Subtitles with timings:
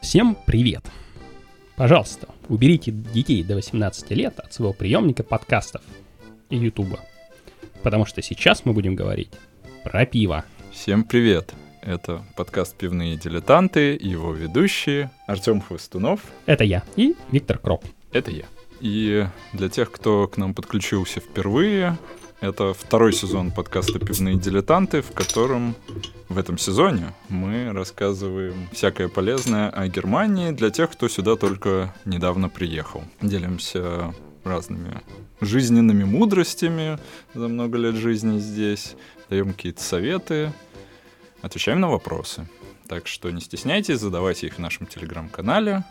[0.00, 0.84] Всем привет!
[1.76, 5.82] Пожалуйста, уберите детей до 18 лет от своего приемника подкастов
[6.50, 7.00] и ютуба.
[7.82, 9.32] Потому что сейчас мы будем говорить
[9.82, 10.44] про пиво.
[10.70, 11.52] Всем привет!
[11.86, 16.20] Это подкаст «Пивные дилетанты» его ведущие Артем Хвостунов.
[16.46, 17.84] Это я и Виктор Кроп.
[18.10, 18.46] Это я.
[18.80, 21.98] И для тех, кто к нам подключился впервые,
[22.40, 25.74] это второй сезон подкаста «Пивные дилетанты», в котором
[26.30, 32.48] в этом сезоне мы рассказываем всякое полезное о Германии для тех, кто сюда только недавно
[32.48, 33.04] приехал.
[33.20, 35.02] Делимся разными
[35.42, 36.98] жизненными мудростями
[37.34, 38.96] за много лет жизни здесь,
[39.28, 40.50] даем какие-то советы,
[41.44, 42.46] отвечаем на вопросы.
[42.88, 45.84] Так что не стесняйтесь, задавайте их в нашем телеграм-канале,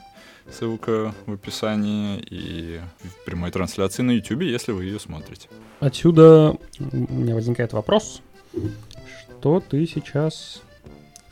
[0.52, 5.48] ссылка в описании, и в прямой трансляции на YouTube, если вы ее смотрите.
[5.80, 8.22] Отсюда у меня возникает вопрос,
[9.40, 10.62] что ты сейчас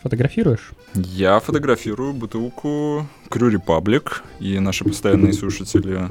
[0.02, 0.72] фотографируешь?
[0.96, 6.08] Я фотографирую бутылку Crew Republic, и наши постоянные слушатели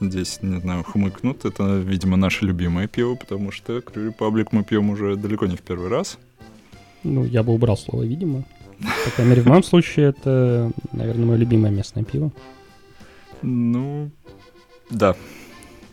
[0.00, 1.44] здесь, не знаю, хмыкнут.
[1.44, 5.62] Это, видимо, наше любимое пиво, потому что Crew Republic мы пьем уже далеко не в
[5.62, 6.18] первый раз.
[7.06, 8.42] Ну, я бы убрал слово «видимо».
[9.04, 12.30] По крайней мере, в моем случае это, наверное, мое любимое местное пиво.
[13.42, 14.10] Ну,
[14.90, 15.16] да,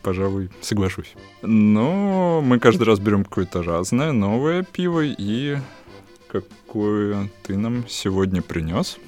[0.02, 1.14] пожалуй, соглашусь.
[1.42, 5.56] Но мы каждый раз берем какое-то разное, новое пиво, и
[6.28, 8.98] какое ты нам сегодня принес?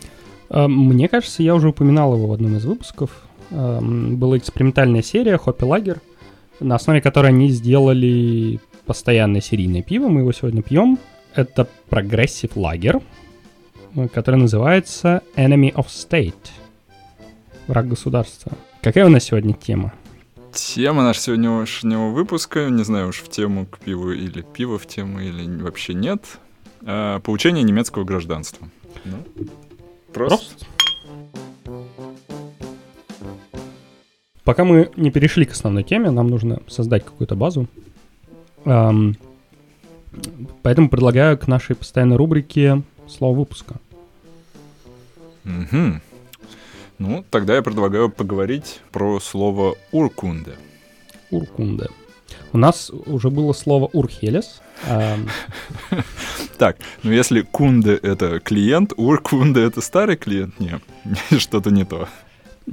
[0.48, 3.10] А, мне кажется, я уже упоминал его в одном из выпусков.
[3.50, 6.00] А, была экспериментальная серия Hoppy Lager,
[6.60, 10.08] на основе которой они сделали постоянное серийное пиво.
[10.08, 10.98] Мы его сегодня пьем.
[11.36, 13.02] Это Progressive Lager,
[14.14, 16.34] который называется Enemy of State.
[17.66, 18.52] Враг государства.
[18.80, 19.92] Какая у нас сегодня тема?
[20.52, 25.20] Тема нашего сегодняшнего выпуска, не знаю уж в тему к пиву или пиво в тему
[25.20, 26.24] или вообще нет,
[26.86, 28.66] а, получение немецкого гражданства.
[29.04, 29.18] Ну,
[30.14, 30.38] просто.
[30.38, 30.66] просто.
[34.42, 37.66] Пока мы не перешли к основной теме, нам нужно создать какую-то базу.
[38.64, 39.16] Эм,
[40.62, 43.76] поэтому предлагаю к нашей постоянной рубрике слово выпуска.
[45.44, 46.00] Угу.
[46.98, 50.54] Ну, тогда я предлагаю поговорить про слово «уркунде».
[51.30, 51.88] Уркунде.
[52.52, 54.60] У нас уже было слово «урхелес».
[56.58, 60.58] Так, ну если кунде— это клиент, уркунде— это старый клиент?
[60.58, 60.82] Нет,
[61.38, 62.08] что-то не то.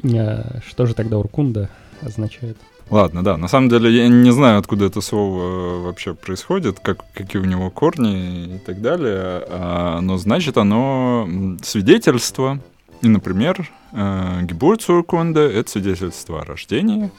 [0.03, 1.69] Э, что же тогда уркунда
[2.01, 2.57] означает?
[2.89, 3.37] Ладно, да.
[3.37, 7.45] На самом деле я не знаю, откуда это слово э, вообще происходит, как, какие у
[7.45, 9.43] него корни и так далее.
[9.47, 11.27] А, но значит оно
[11.63, 12.59] свидетельство.
[13.01, 17.11] И, например, э, Гебурцуркунда— это свидетельство о рождении,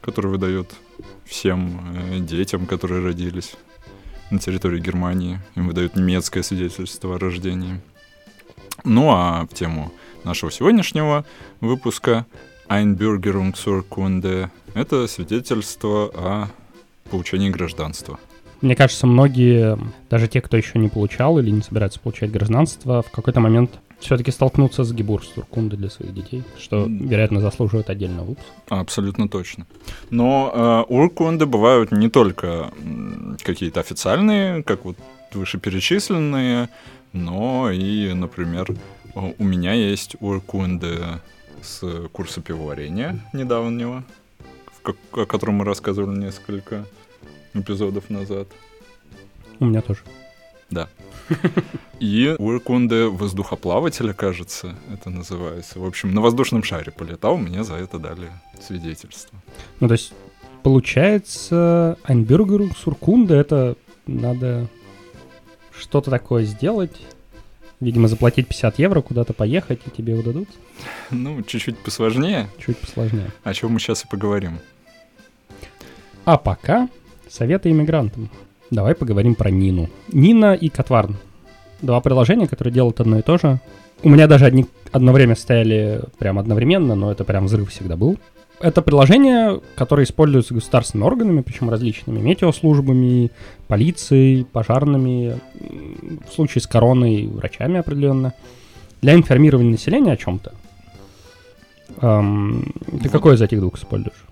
[0.00, 0.74] которое выдает
[1.24, 1.80] всем
[2.26, 3.54] детям, которые родились
[4.30, 5.40] на территории Германии.
[5.54, 7.80] Им выдают немецкое свидетельство о рождении.
[8.84, 9.92] Ну а в тему
[10.24, 11.24] нашего сегодняшнего
[11.60, 12.26] выпуска
[12.68, 16.48] Einbürgerungsurkunde— это свидетельство о
[17.10, 18.18] получении гражданства.
[18.60, 19.78] Мне кажется, многие,
[20.10, 24.30] даже те, кто еще не получал или не собирается получать гражданство, в какой-то момент все-таки
[24.30, 28.52] столкнуться с Гебурстуркунде для своих детей, что, вероятно, заслуживает отдельного выпуска.
[28.68, 29.66] Абсолютно точно.
[30.10, 30.52] Но
[30.88, 32.72] э, уркунды бывают не только
[33.42, 34.96] какие-то официальные, как вот
[35.32, 36.68] вышеперечисленные,
[37.12, 38.74] но и, например,
[39.14, 40.98] у меня есть уркунды
[41.62, 44.04] с курса пивоварения недавнего,
[45.12, 46.84] о котором мы рассказывали несколько
[47.54, 48.48] эпизодов назад.
[49.60, 50.00] У меня тоже.
[50.70, 50.88] Да.
[52.00, 55.80] И уркунды воздухоплавателя, кажется, это называется.
[55.80, 58.30] В общем, на воздушном шаре полетал, мне за это дали
[58.60, 59.38] свидетельство.
[59.80, 60.12] Ну, то есть,
[60.62, 63.76] получается, Айнбюргеру Суркунда это
[64.06, 64.68] надо
[65.76, 67.00] что-то такое сделать,
[67.80, 70.48] Видимо, заплатить 50 евро, куда-то поехать, и тебе его дадут?
[71.10, 72.48] Ну, чуть-чуть посложнее.
[72.58, 73.30] Чуть посложнее.
[73.44, 74.58] О чем мы сейчас и поговорим.
[76.24, 76.88] А пока
[77.28, 78.30] советы иммигрантам.
[78.70, 79.88] Давай поговорим про Нину.
[80.12, 81.16] Нина и Котварн.
[81.80, 83.60] Два приложения, которые делают одно и то же.
[84.02, 88.18] У меня даже одни, одно время стояли прям одновременно, но это прям взрыв всегда был.
[88.60, 93.30] Это приложение, которое используется государственными органами, причем различными метеослужбами,
[93.68, 95.38] полицией, пожарными,
[96.28, 98.34] в случае с короной, врачами определенно,
[99.00, 100.54] для информирования населения о чем-то.
[102.00, 103.12] Эм, ты вот.
[103.12, 104.24] какой из этих двух используешь?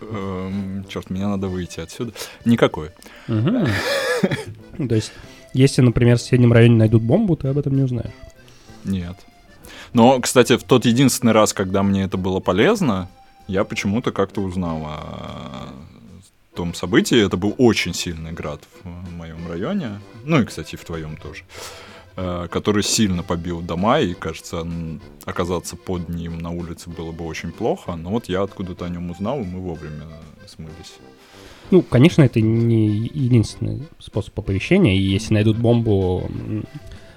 [0.00, 2.12] Эм, черт, мне надо выйти отсюда.
[2.46, 2.90] Никакой.
[3.26, 5.12] То есть,
[5.52, 8.14] если, например, в соседнем районе найдут бомбу, ты об этом не узнаешь?
[8.84, 9.16] Нет.
[9.92, 13.08] Но, кстати, в тот единственный раз, когда мне это было полезно,
[13.46, 15.68] я почему-то как-то узнал о
[16.54, 17.24] том событии.
[17.24, 20.00] Это был очень сильный град в моем районе.
[20.24, 21.44] Ну и, кстати, в твоем тоже.
[22.16, 24.64] Э, который сильно побил дома, и, кажется,
[25.24, 27.96] оказаться под ним на улице было бы очень плохо.
[27.96, 30.04] Но вот я откуда-то о нем узнал, и мы вовремя
[30.46, 30.94] смылись.
[31.72, 36.30] Ну, конечно, это не единственный способ оповещения, и если найдут бомбу...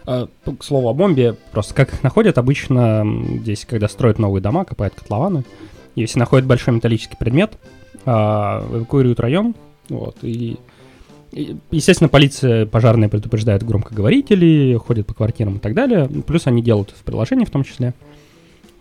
[0.05, 3.03] А, к слову о бомбе, просто как их находят обычно
[3.41, 5.43] здесь, когда строят новые дома, копают котлованы,
[6.01, 7.57] если находят большой металлический предмет,
[8.05, 9.55] а, эвакуируют район,
[9.89, 10.57] вот, и
[11.71, 16.09] Естественно, полиция пожарная предупреждает громкоговорители, ходят по квартирам и так далее.
[16.25, 17.93] Плюс они делают в приложении в том числе.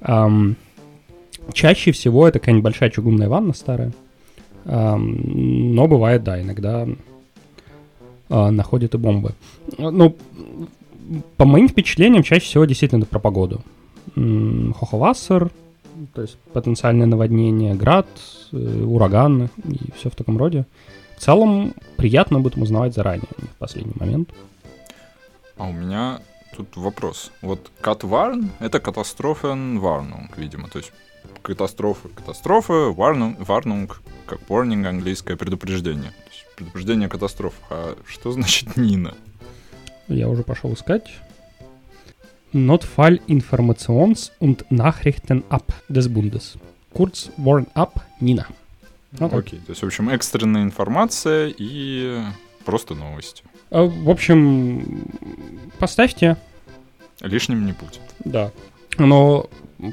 [0.00, 0.54] Um,
[1.52, 3.92] чаще всего это какая-нибудь большая чугунная ванна старая.
[4.64, 6.86] Um, но бывает, да, иногда
[8.28, 9.34] uh, находят и бомбы.
[9.76, 10.16] Ну,
[11.36, 13.60] по моим впечатлениям, чаще всего действительно про погоду.
[14.14, 15.50] Хоховассер,
[16.14, 18.06] то есть потенциальное наводнение, град,
[18.52, 20.66] э, ураганы и все в таком роде.
[21.16, 24.30] В целом, приятно об этом узнавать заранее, в последний момент.
[25.56, 26.20] А у меня
[26.54, 27.32] тут вопрос.
[27.40, 30.68] Вот Катварн— это катастрофен Warnung, видимо.
[30.68, 30.92] То есть
[31.42, 33.90] катастрофа, катастрофа, warnung, warnung,
[34.26, 36.12] как warning английское предупреждение.
[36.56, 37.54] Предупреждение катастроф.
[37.70, 39.14] А что значит Нина?
[40.08, 41.10] Я уже пошел искать.
[42.56, 46.58] Notfall Informations und Nachrichten ab des Bundes.
[46.92, 48.46] Kurz Warn up Nina.
[49.18, 52.18] Ну, Окей, то есть, в общем, экстренная информация и
[52.64, 53.42] просто новости.
[53.70, 55.04] А, в общем,
[55.78, 56.36] поставьте.
[57.20, 58.00] Лишним не будет.
[58.24, 58.50] Да.
[58.98, 59.48] Оно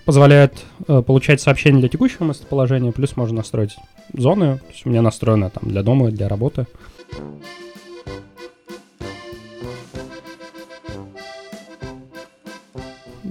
[0.06, 0.54] позволяет
[0.88, 3.76] э, получать сообщения для текущего местоположения, плюс можно настроить
[4.14, 4.58] зоны.
[4.60, 6.66] То есть у меня настроено там для дома, для работы.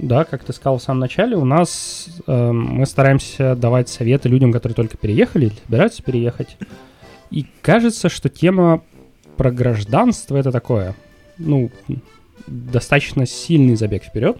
[0.03, 4.51] Да, как ты сказал в самом начале, у нас э, мы стараемся давать советы людям,
[4.51, 6.57] которые только переехали или собираются переехать.
[7.31, 8.83] И кажется, что тема
[9.37, 10.93] про гражданство это такое,
[11.37, 11.71] ну,
[12.47, 14.37] достаточно сильный забег вперед.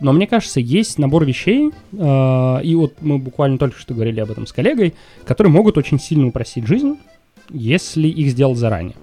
[0.00, 4.32] Но мне кажется, есть набор вещей, э, и вот мы буквально только что говорили об
[4.32, 6.98] этом с коллегой, которые могут очень сильно упростить жизнь,
[7.50, 8.96] если их сделать заранее.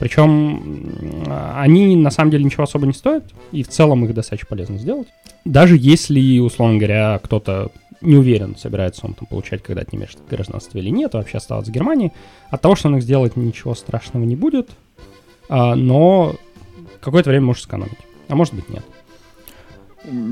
[0.00, 4.78] Причем они на самом деле ничего особо не стоят, и в целом их достаточно полезно
[4.78, 5.08] сделать.
[5.44, 7.70] Даже если, условно говоря, кто-то
[8.00, 12.12] не уверен, собирается он там получать когда-то немецкое гражданство или нет, вообще оставаться в Германии,
[12.48, 14.70] от того, что он их сделает, ничего страшного не будет,
[15.50, 16.34] а, но
[17.02, 17.98] какое-то время может сэкономить,
[18.28, 18.84] а может быть нет.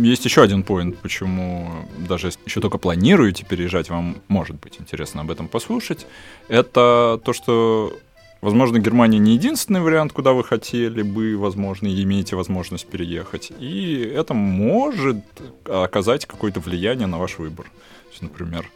[0.00, 1.68] Есть еще один поинт, почему
[2.08, 6.06] даже еще только планируете переезжать, вам может быть интересно об этом послушать.
[6.48, 7.92] Это то, что
[8.40, 13.50] Возможно, Германия не единственный вариант, куда вы хотели бы, возможно, и имеете возможность переехать.
[13.58, 15.24] И это может
[15.64, 17.66] оказать какое-то влияние на ваш выбор.
[17.66, 18.70] То есть, например,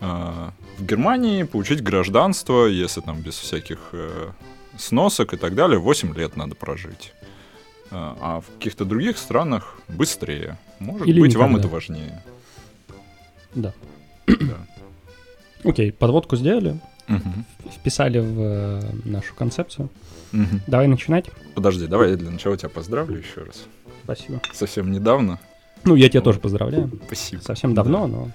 [0.00, 4.30] э, в Германии получить гражданство, если там без всяких э,
[4.76, 7.12] сносок и так далее, 8 лет надо прожить.
[7.92, 10.58] Э, а в каких-то других странах быстрее.
[10.80, 11.46] Может Или быть, никогда.
[11.46, 12.24] вам это важнее.
[13.54, 13.72] Да.
[14.26, 14.66] да.
[15.64, 16.80] Окей, подводку сделали
[17.10, 17.70] угу.
[17.72, 19.90] вписали в э, нашу концепцию.
[20.32, 20.60] Угу.
[20.66, 21.26] Давай начинать.
[21.54, 23.64] Подожди, давай я для начала тебя поздравлю еще раз.
[24.04, 24.40] Спасибо.
[24.52, 25.38] Совсем недавно.
[25.84, 26.90] Ну, я тебя тоже поздравляю.
[27.06, 27.40] Спасибо.
[27.40, 28.08] Совсем давно, да.
[28.08, 28.30] но...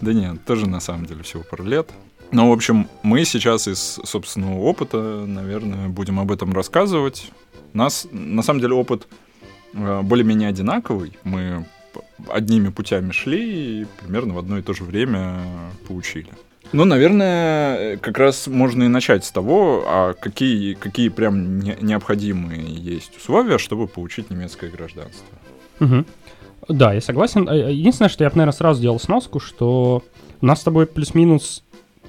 [0.00, 1.90] Да нет, тоже на самом деле всего пару лет.
[2.32, 7.30] Ну, в общем, мы сейчас из собственного опыта, наверное, будем об этом рассказывать.
[7.74, 9.06] У нас, на самом деле, опыт
[9.74, 11.18] э, более-менее одинаковый.
[11.24, 11.66] Мы
[12.28, 15.40] одними путями шли и примерно в одно и то же время
[15.86, 16.30] получили.
[16.72, 22.62] Ну, наверное, как раз можно и начать с того, а какие, какие прям не, необходимые
[22.62, 25.26] есть условия, чтобы получить немецкое гражданство.
[25.80, 26.04] Угу.
[26.68, 27.48] Да, я согласен.
[27.48, 30.04] Э, единственное, что я бы, наверное, сразу сделал сноску, что
[30.40, 31.64] у нас с тобой плюс-минус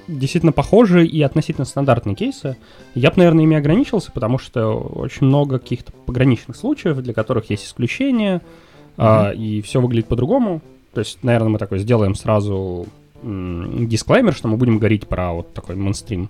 [0.07, 2.57] действительно похожие и относительно стандартные кейсы.
[2.93, 7.65] Я бы, наверное, ими ограничился, потому что очень много каких-то пограничных случаев, для которых есть
[7.65, 8.93] исключения, mm-hmm.
[8.97, 10.61] а, и все выглядит по-другому.
[10.93, 12.87] То есть, наверное, мы такой сделаем сразу
[13.23, 16.29] дисклеймер, что мы будем говорить про вот такой мейнстрим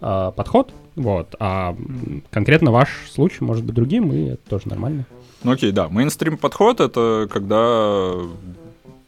[0.00, 1.76] э, подход, вот, а
[2.30, 5.06] конкретно ваш случай может быть другим, и это тоже нормально.
[5.42, 8.12] Ну окей, да, мейнстрим подход— это когда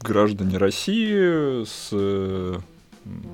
[0.01, 2.61] граждане России с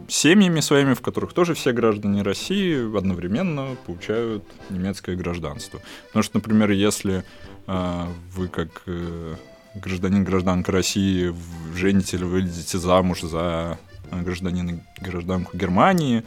[0.09, 5.81] семьями своими, в которых тоже все граждане России одновременно получают немецкое гражданство.
[6.09, 7.25] Потому что, например, если
[7.67, 9.35] э, вы как э,
[9.75, 11.35] гражданин, гражданка России,
[11.75, 13.79] жените или выйдете замуж за
[14.11, 16.25] гражданина, гражданку Германии,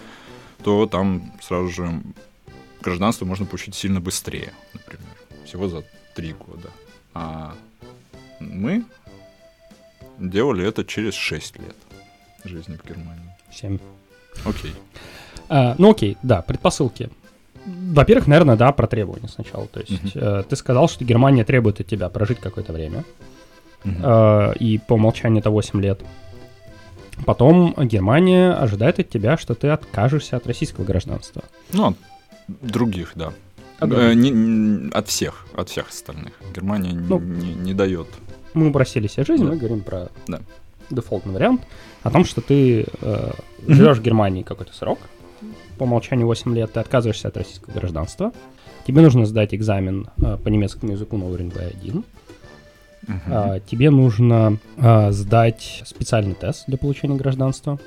[0.64, 2.02] то там сразу же
[2.82, 5.08] гражданство можно получить сильно быстрее, например.
[5.46, 5.84] Всего за
[6.16, 6.70] три года.
[7.14, 7.56] А
[8.40, 8.84] Мы
[10.20, 11.76] делали это через 6 лет
[12.44, 13.36] жизни в Германии.
[13.52, 13.80] 7.
[14.46, 14.74] Окей.
[15.50, 17.10] А, ну окей, да, предпосылки.
[17.66, 19.68] Во-первых, наверное, да, про требования сначала.
[19.68, 23.04] То есть э, ты сказал, что Германия требует от тебя прожить какое-то время.
[24.04, 26.02] Э, и по умолчанию это 8 лет.
[27.26, 31.44] Потом Германия ожидает от тебя, что ты откажешься от российского гражданства.
[31.74, 31.96] Ну, от
[32.62, 33.34] других, да.
[33.80, 36.34] От Э, не- не- от всех, от всех остальных.
[36.56, 37.20] Германия Ну.
[37.20, 38.08] не, не дает.
[38.54, 39.50] Мы упростили себе жизнь, Да.
[39.52, 40.40] мы говорим про Да.
[40.90, 41.62] дефолтный вариант,
[42.04, 43.32] о том, что ты э,
[43.68, 45.00] живешь в Германии какой-то срок,
[45.78, 48.32] по умолчанию 8 лет, ты отказываешься от российского гражданства,
[48.88, 52.04] тебе нужно сдать экзамен э, по немецкому языку на уровень B1,
[53.28, 57.80] А, тебе нужно а, сдать специальный тест для получения гражданства.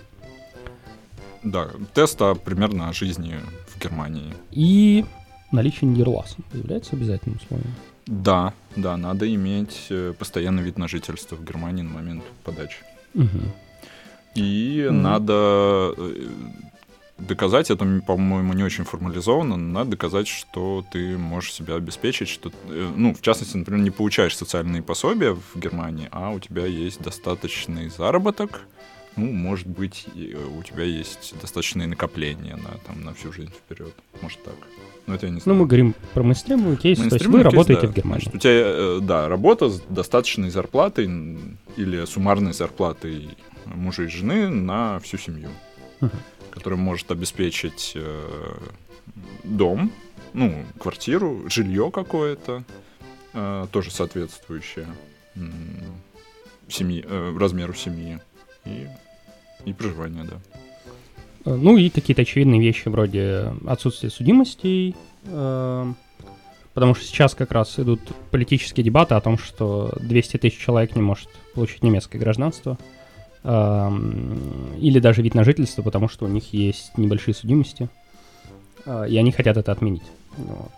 [1.42, 3.36] Да, тест о примерно о жизни
[3.68, 4.34] в Германии.
[4.50, 5.04] И
[5.52, 7.74] наличие Нидерласен является обязательным условием.
[8.06, 12.78] Да, да, надо иметь э, постоянный вид на жительство в Германии на момент подачи.
[13.14, 13.52] Мгм.
[14.34, 15.02] И Мгм.
[15.02, 16.26] надо э,
[17.20, 22.50] доказать, это, по-моему, не очень формализовано, но надо доказать, что ты можешь себя обеспечить, что,
[22.68, 27.00] э, ну, в частности, например, не получаешь социальные пособия в Германии, а у тебя есть
[27.02, 28.62] достаточный заработок,
[29.16, 33.92] ну, может быть, э, у тебя есть достаточные накопления на, там, на всю жизнь вперед.
[34.22, 34.54] Может так.
[35.06, 35.58] Но это я не Ну, знаю.
[35.58, 37.88] мы говорим про мейнстримовый кейс, то есть вы кейс, работаете да.
[37.88, 38.22] в Германии.
[38.22, 41.06] Значит, у тебя, э, да, работа с достаточной зарплатой
[41.76, 43.28] или суммарной зарплатой
[43.66, 45.48] мужа и жены на всю семью,
[46.00, 46.12] Мгм.
[46.50, 48.58] Которая может обеспечить э,
[49.44, 49.92] дом,
[50.32, 52.64] ну, квартиру, жилье какое-то,
[53.32, 54.86] э, тоже соответствующее
[55.36, 55.52] м,
[56.68, 58.18] семьи, э, размеру семьи
[58.64, 58.86] и,
[59.64, 60.36] и проживание, да.
[61.44, 65.92] Э, Ну и какие-то очевидные вещи вроде отсутствия судимостей, э,
[66.74, 71.02] потому что сейчас как раз идут политические дебаты о том, что 200 тысяч человек не
[71.02, 72.78] может получить немецкое гражданство,
[73.44, 77.88] или даже вид на жительство, потому что у них есть небольшие судимости,
[78.84, 80.02] э, и они хотят это отменить.
[80.36, 80.70] Вот.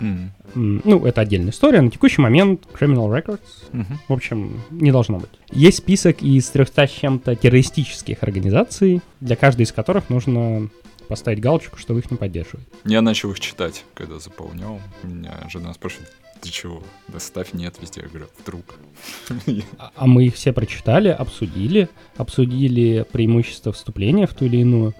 [0.00, 1.80] М, Ну, это отдельная история.
[1.80, 3.40] На текущий момент Criminal Records,
[3.72, 3.98] мгм.
[4.08, 5.30] в общем, не должно быть.
[5.50, 10.68] Есть список из 300 с чем-то террористических организаций, для каждой из которых нужно
[11.08, 12.70] поставить галочку, что вы их не поддерживаете.
[12.84, 14.78] Я начал их читать, когда заполнял.
[15.02, 16.82] Меня жена спрашивает, ты чего?
[17.08, 18.02] Да ставь нет везде.
[18.02, 18.64] Я говорю, вдруг.
[19.78, 24.94] А- А мы их все прочитали, обсудили, обсудили преимущества вступления в ту или иную,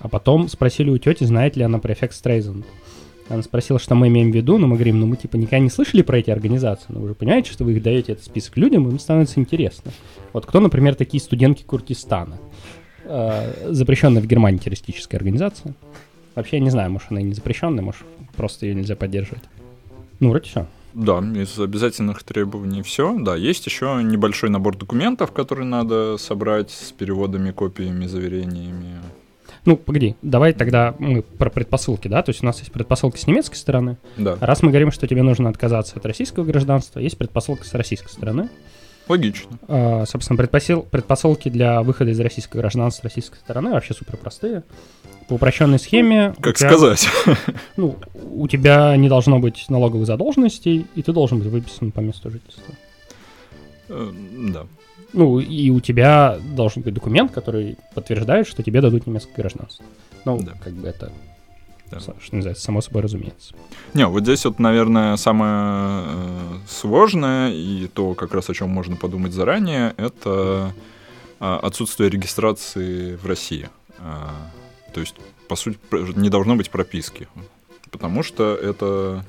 [0.00, 2.64] а потом спросили у тети, знает ли она про эффект Стрейзен.
[3.28, 5.68] Она спросила, что мы имеем в виду, но мы говорим, ну мы типа никогда не
[5.68, 8.88] слышали про эти организации, но вы же понимаете, что вы их даете этот список людям,
[8.88, 9.92] им становится интересно.
[10.32, 12.38] Вот кто, например, такие студентки Куртистана?
[13.04, 15.74] Э, запрещенная в Германии террористическая организация.
[16.34, 18.02] Вообще, я не знаю, может, она и не запрещенная, может,
[18.36, 19.42] просто ее нельзя поддерживать.
[20.20, 20.66] Ну, вроде все.
[20.94, 23.16] Да, из обязательных требований все.
[23.18, 29.00] Да, есть еще небольшой набор документов, которые надо собрать с переводами, копиями, заверениями.
[29.64, 32.22] Ну, погоди, давай тогда мы про предпосылки, да?
[32.22, 33.98] То есть у нас есть предпосылки с немецкой стороны.
[34.16, 38.10] Да, Раз мы говорим, что тебе нужно отказаться от российского гражданства, есть предпосылка с российской
[38.10, 38.48] стороны.
[39.08, 39.58] логично.
[39.68, 44.62] А, собственно, предпосыл- предпосылки для выхода из российского гражданства с российской стороны вообще супер простые.
[45.28, 46.34] По упрощенной схеме...
[46.40, 47.06] Как тебя- сказать?
[47.76, 47.96] Ну,
[48.32, 52.74] у тебя не должно быть налоговых задолженностей, и ты должен быть выписан по месту жительства.
[53.88, 54.10] Э,
[54.52, 54.66] Да.
[55.12, 59.84] Ну, и у тебя должен быть документ, который подтверждает, что тебе дадут немецкое гражданство.
[60.24, 60.52] Ну, Да.
[60.62, 61.10] как бы это,
[61.90, 62.00] Да.
[62.00, 63.54] что называется, само собой разумеется.
[63.94, 68.96] Не, вот здесь вот, наверное, самое э, сложное и то, как раз о чем можно
[68.96, 70.72] подумать заранее, это
[71.40, 73.68] а, отсутствие регистрации в России.
[74.98, 75.14] То есть,
[75.46, 75.78] по сути,
[76.18, 77.28] не должно быть прописки.
[77.92, 79.24] Потому что это...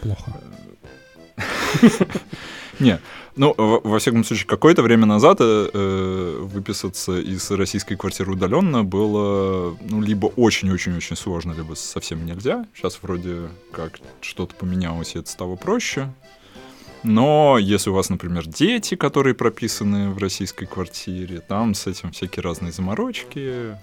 [0.00, 0.40] Плохо.
[2.80, 3.00] Не,
[3.36, 8.82] ну, во, во всяком случае, какое-то время назад э, э, выписаться из российской квартиры удаленно
[8.82, 12.66] было, ну, либо очень-очень-очень сложно, либо совсем нельзя.
[12.74, 16.12] Сейчас вроде как что-то поменялось, и это стало проще.
[17.04, 22.42] Но если у вас, например, дети, которые прописаны в российской квартире, там с этим всякие
[22.42, 23.76] разные заморочки.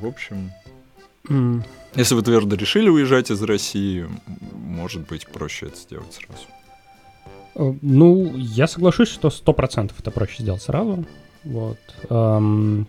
[0.00, 0.50] В общем,
[1.28, 4.06] М, если вы твердо решили уезжать из России,
[4.54, 6.46] может быть проще это сделать сразу.
[7.56, 11.04] э, Ну, я соглашусь, что 100% это проще сделать сразу.
[11.44, 11.78] Вот.
[12.08, 12.86] Эм,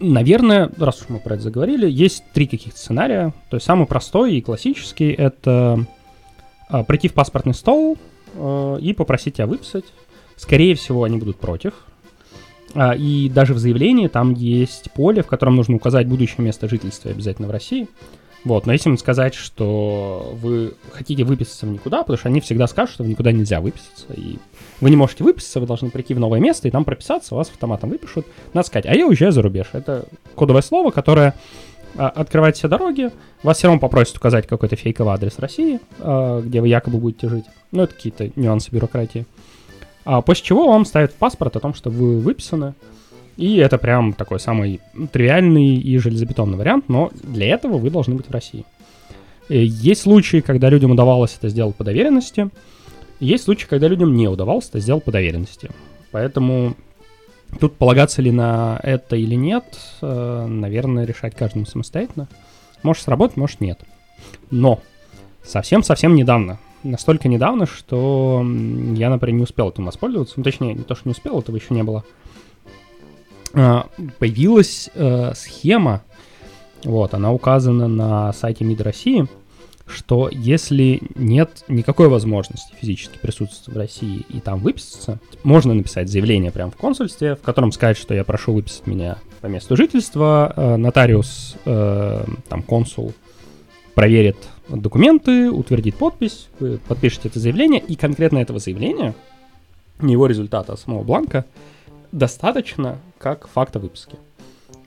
[0.00, 3.32] Наверное, раз уж мы про это заговорили, есть три каких-то сценария.
[3.48, 5.86] То есть самый простой и классический— это
[6.68, 7.96] а, прийти в паспортный стол
[8.34, 9.84] э, и попросить тебя выписать.
[10.36, 11.74] Скорее всего, они будут против.
[12.74, 17.10] А, И даже в заявлении там есть поле, в котором нужно указать будущее место жительства
[17.10, 17.88] обязательно в России.
[18.44, 22.66] Вот, но если им сказать, что вы хотите выписаться в никуда, потому что они всегда
[22.66, 24.36] скажут, что в никуда нельзя выписаться, и
[24.82, 27.88] вы не можете выписаться, вы должны прийти в новое место и там прописаться, вас автоматом
[27.88, 28.26] выпишут.
[28.52, 29.68] Надо сказать, а я уезжаю за рубеж.
[29.72, 30.04] Это
[30.34, 31.34] кодовое слово, которое
[31.96, 33.12] а, открывает все дороги,
[33.42, 37.46] вас все равно попросят указать какой-то фейковый адрес России, а, где вы якобы будете жить.
[37.72, 39.26] Ну, это какие-то нюансы бюрократии.
[40.04, 42.74] А после чего вам ставят в паспорт о том, что вы выписаны,
[43.36, 44.80] и это прям такой самый
[45.12, 48.64] тривиальный и железобетонный вариант, но для этого вы должны быть в России.
[49.48, 52.50] И есть случаи, когда людям удавалось это сделать по доверенности,
[53.20, 55.70] есть случаи, когда людям не удавалось это сделать по доверенности.
[56.12, 56.76] Поэтому
[57.58, 59.64] тут полагаться ли на это или нет,
[60.00, 62.28] э, наверное, решать каждому самостоятельно.
[62.82, 63.80] Может сработать, может нет.
[64.50, 64.80] Но
[65.42, 68.44] совсем-совсем недавно, настолько недавно, что
[68.94, 70.34] я, например, не успел этим воспользоваться.
[70.36, 72.04] Ну, точнее, не то, что не успел, этого еще не было.
[73.54, 73.88] А,
[74.18, 76.02] появилась э, схема,
[76.84, 79.26] вот, она указана на сайте МИД России,
[79.86, 86.50] что если нет никакой возможности физически присутствовать в России и там выписаться, можно написать заявление
[86.50, 90.76] прямо в консульстве, в котором сказать, что я прошу выписать меня по месту жительства, э,
[90.76, 93.12] нотариус, э, там, консул
[93.94, 94.36] проверит
[94.68, 99.14] документы, утвердит подпись, вы подпишете это заявление, и конкретно этого заявления,
[100.00, 101.44] не его результата, а самого бланка,
[102.12, 104.16] достаточно как факта выписки.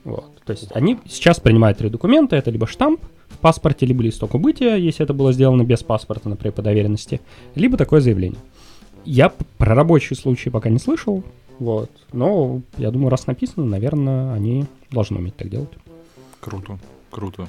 [0.04, 0.30] Вот.
[0.44, 4.76] То есть они сейчас принимают три документа, это либо штамп в паспорте, либо листок убытия,
[4.76, 7.20] если это было сделано без паспорта, например, по доверенности,
[7.54, 8.40] либо такое заявление.
[9.04, 11.22] Я про рабочие случаи пока не слышал,
[11.58, 15.70] вот, но я думаю, раз написано, наверное, они должны уметь так делать.
[16.40, 16.78] Круто,
[17.10, 17.48] круто.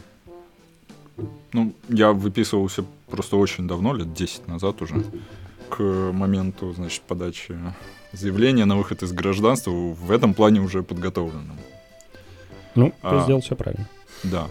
[1.53, 5.03] Ну, я выписывался просто очень давно, лет 10 назад уже,
[5.69, 7.55] к моменту, значит, подачи
[8.11, 11.55] заявления на выход из гражданства в этом плане уже подготовлено.
[12.75, 13.87] Ну, ты а, сделал все правильно.
[14.23, 14.47] Да.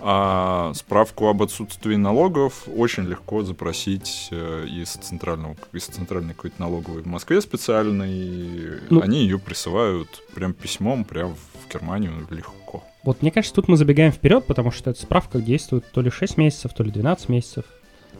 [0.00, 7.02] А справку об отсутствии налогов очень легко запросить э, из центрального, из центральной какой-то налоговой
[7.02, 8.80] в Москве специальной.
[8.90, 11.34] Ну, они ее присылают прям письмом, прям
[11.68, 12.82] в Германию легко.
[13.04, 16.36] Вот мне кажется, тут мы забегаем вперед, потому что эта справка действует то ли 6
[16.36, 17.64] месяцев, то ли 12 месяцев.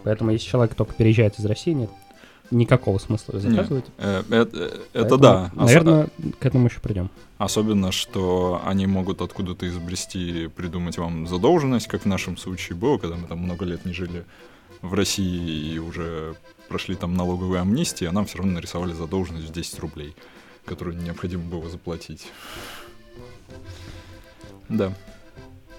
[0.04, 1.90] Поэтому если человек только переезжает из России, нет
[2.50, 3.84] никакого смысла заказывать.
[3.84, 5.50] Нет, э, это, это да.
[5.54, 7.10] Наверное, Ос- к этому еще придем.
[7.36, 13.16] Особенно, что они могут откуда-то изобрести, придумать вам задолженность, как в нашем случае было, когда
[13.16, 14.24] мы там много лет не жили
[14.82, 16.36] в России и уже
[16.68, 20.14] прошли там налоговые амнистии, а нам все равно нарисовали задолженность в 10 рублей,
[20.64, 22.26] которую необходимо было заплатить.
[24.68, 24.92] Да.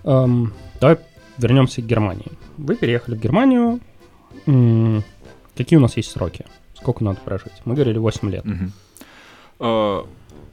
[0.03, 0.97] Эм, давай
[1.37, 2.31] вернемся к Германии.
[2.57, 3.79] Вы переехали в Германию.
[5.55, 6.45] Какие у нас есть сроки?
[6.75, 7.53] Сколько надо прожить?
[7.65, 8.45] Мы говорили 8 лет.
[8.45, 8.71] Угу.
[9.57, 10.05] по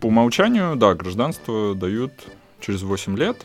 [0.03, 2.13] умолчанию, да, гражданство дают
[2.61, 3.37] через 8 лет.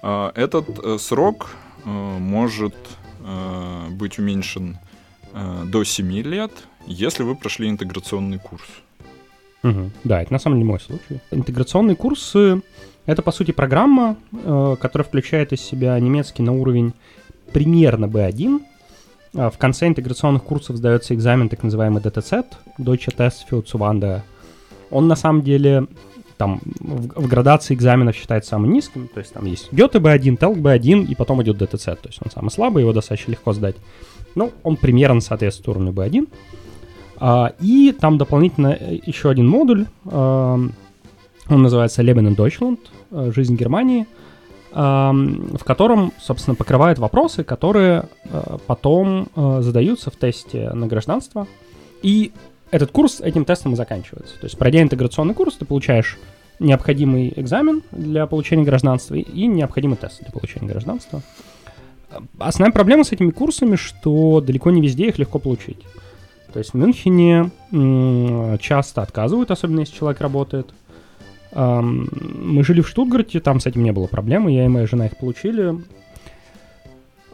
[0.00, 1.50] А, этот э, срок
[1.84, 2.74] э, может
[3.20, 4.78] э, быть уменьшен
[5.66, 6.50] до 7 лет,
[6.86, 8.64] если вы прошли интеграционный курс.
[9.62, 9.90] Угу.
[10.04, 11.20] Да, это на самом деле мой случай.
[11.30, 12.62] Интеграционные курсы—
[13.08, 16.92] это, по сути, программа, которая включает из себя немецкий на уровень
[17.52, 18.60] примерно B1,
[19.34, 22.44] а, в конце интеграционных курсов сдается экзамен, так называемый DTZ,
[22.78, 24.20] Deutsche Test für Zuwanderer.
[24.90, 25.86] Он на самом деле
[26.36, 30.56] там в, в градации экзаменов считается самым низким, то есть там есть Goethe B1, Telg
[30.60, 33.76] B1, и потом идет DTZ, то есть он самый слабый, его достаточно легко сдать.
[34.34, 36.28] Ну, он примерно соответствует уровню B1.
[37.20, 40.60] А, и там дополнительно э, еще один модуль, а,
[41.48, 44.06] он называется Leben in Deutschland, жизнь Германии–
[44.70, 51.46] в котором, собственно, покрывают вопросы, которые э, потом э, задаются в тесте на гражданство.
[52.02, 52.32] И
[52.70, 54.34] этот курс этим тестом и заканчивается.
[54.38, 56.18] То есть, пройдя интеграционный курс, ты получаешь
[56.60, 61.22] необходимый экзамен для получения гражданства и необходимый тест для получения гражданства.
[62.38, 65.78] Основная проблема с этими курсами, что далеко не везде их легко получить.
[66.52, 67.50] То есть в Мюнхене
[68.60, 70.72] часто отказывают, особенно если человек работает.
[71.52, 75.16] Мы жили в Штутгарте, там с этим не было проблемы, я и моя жена их
[75.16, 75.76] получили.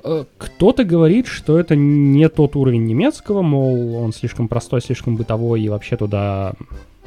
[0.05, 5.63] Э, кто-то говорит, что это не тот уровень немецкого, мол, он слишком простой, слишком бытовой,
[5.63, 6.53] и вообще туда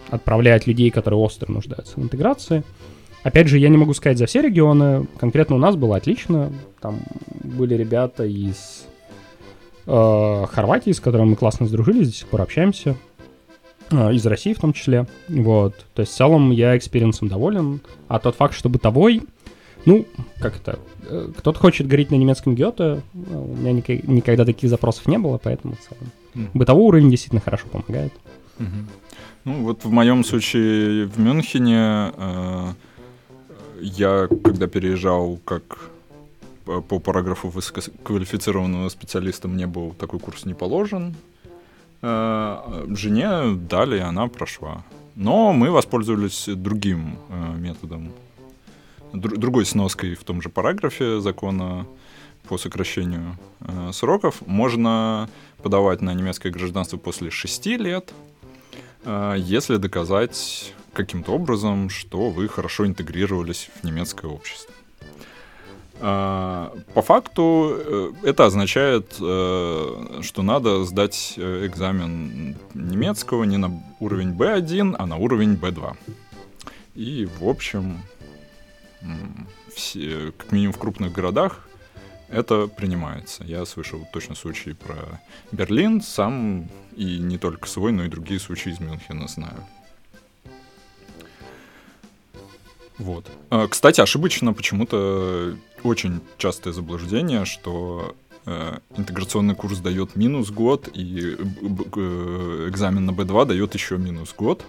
[0.09, 2.63] отправляют людей, которые остро нуждаются в интеграции.
[3.23, 5.05] Опять же, я не могу сказать за все регионы.
[5.19, 6.51] Конкретно у нас было отлично.
[6.79, 6.99] Там
[7.43, 8.85] были ребята из
[9.85, 12.95] э, Хорватии, с которыми мы классно сдружились, до сих пор общаемся.
[13.91, 15.07] А, из России в том числе.
[15.27, 15.85] Вот.
[15.93, 17.81] То есть в целом я experience ом доволен.
[18.07, 19.23] А тот факт, что бытовой,
[19.85, 20.05] ну,
[20.39, 25.07] как это, э, кто-то хочет говорить на немецком Гёте, у меня ник- никогда таких запросов
[25.07, 26.49] не было, поэтому в целом mm.
[26.53, 28.13] бытовой уровень действительно хорошо помогает.
[28.59, 28.85] Mm-hmm.
[29.45, 32.67] Ну, вот в моем случае в Мюнхене э,
[33.81, 35.89] я, когда переезжал как
[36.65, 41.15] по параграфу высококвалифицированного специалиста мне был такой курс не положен.
[42.01, 44.83] Э, жене дали, она прошла.
[45.15, 48.11] Но мы воспользовались другим э, методом,
[49.13, 51.87] другой сноской в том же параграфе закона
[52.47, 54.45] по сокращению э, сроков.
[54.45, 55.29] Можно
[55.63, 58.13] подавать на немецкое гражданство после 6 лет,
[59.37, 64.73] если доказать каким-то образом, что вы хорошо интегрировались в немецкое общество.
[65.99, 73.81] А, по факту э, это означает, э, что надо сдать э, экзамен немецкого не на
[73.99, 75.97] уровень B1, а на уровень B2.
[76.93, 78.01] И, в общем,
[79.73, 81.67] все, как минимум в крупных городах
[82.29, 83.43] это принимается.
[83.43, 88.71] Я слышал точно случаи про Берлин, сам и не только свой, но и другие случаи
[88.71, 89.63] из Мюнхена знаю.
[92.97, 93.29] Вот.
[93.49, 101.35] А, кстати, ошибочно почему-то очень частое заблуждение, что э, интеграционный курс дает минус год, и
[101.37, 104.63] э, экзамен на B2 дает еще минус год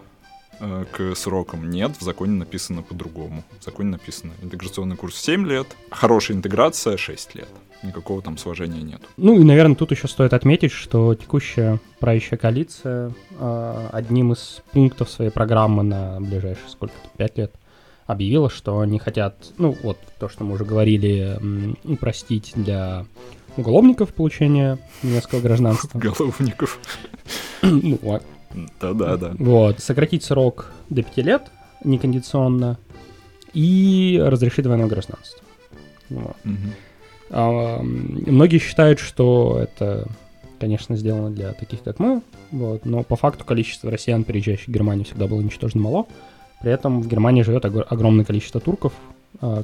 [0.60, 1.70] э, к срокам.
[1.70, 3.44] Нет, в законе написано по-другому.
[3.60, 7.48] В законе написано интеграционный курс 7 лет, хорошая интеграция 6 лет.
[7.82, 9.00] Никакого там сложения нет.
[9.16, 15.08] Ну и, наверное, тут еще стоит отметить, что текущая правящая коалиция э, одним из пунктов
[15.08, 17.54] своей программы на ближайшие сколько-то, 5 лет–
[18.08, 21.38] объявила, что они хотят, ну вот то, что мы уже говорили,
[21.84, 23.04] упростить для
[23.56, 25.90] уголовников получение немецкого гражданства.
[25.96, 26.80] Уголовников.
[27.62, 28.22] Ну, вот.
[28.80, 29.34] Да-да-да.
[29.38, 31.50] Вот, сократить срок до 5 лет
[31.84, 32.78] некондиционно
[33.52, 35.44] и разрешить двойное гражданство.
[36.08, 36.36] Вот.
[36.46, 36.56] Угу.
[37.30, 40.08] А, многие считают, что это,
[40.58, 45.04] конечно, сделано для таких, как мы, вот, но по факту количество россиян, переезжающих в Германию,
[45.04, 46.06] всегда было ничтожно мало.
[46.60, 48.92] При этом в Германии живет огромное количество турков,
[49.40, 49.62] а,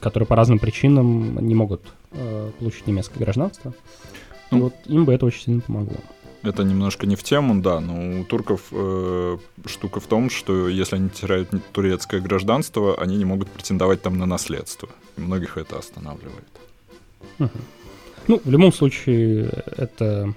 [0.00, 3.72] которые по разным причинам не могут а, получить немецкое гражданство.
[4.50, 5.96] Ну, вот им бы это очень сильно помогло.
[6.44, 10.96] Это немножко не в тему, да, но у турков э, штука в том, что если
[10.96, 14.90] они теряют турецкое гражданство, они не могут претендовать там на наследство.
[15.16, 16.44] И многих это останавливает.
[17.38, 17.50] Угу.
[18.28, 20.34] Ну, в любом случае, это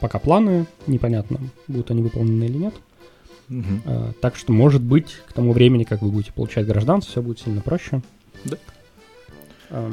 [0.00, 2.74] пока планы, непонятно, будут они выполнены или нет.
[3.50, 3.80] Угу.
[3.84, 7.40] А, так что, может быть, к тому времени, как вы будете получать гражданство, все будет
[7.40, 8.00] сильно проще.
[8.44, 8.56] Да.
[9.70, 9.92] А,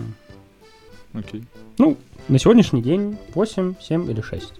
[1.13, 1.43] Окей.
[1.79, 4.53] Ну, на сегодняшний день 8, 7 или 6.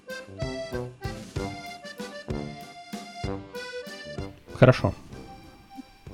[4.55, 4.93] Хорошо.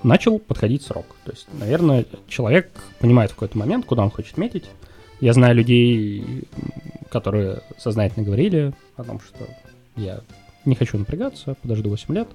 [0.04, 1.06] Начал подходить срок.
[1.24, 2.70] То есть, наверное, человек
[3.00, 4.66] понимает в какой-то момент, куда он хочет метить.
[5.22, 6.46] Я знаю людей,
[7.10, 9.48] которые сознательно говорили о том, что
[9.96, 10.20] я
[10.66, 12.28] не хочу напрягаться, подожду 8 лет.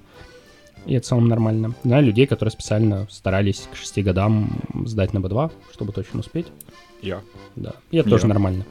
[0.86, 1.74] И это самым нормально.
[1.84, 6.46] Знаю людей, которые специально старались к 6 годам сдать на B2, чтобы точно успеть.
[7.02, 7.20] Я.
[7.56, 7.74] Да.
[7.90, 8.14] И это Я.
[8.14, 8.64] тоже нормально.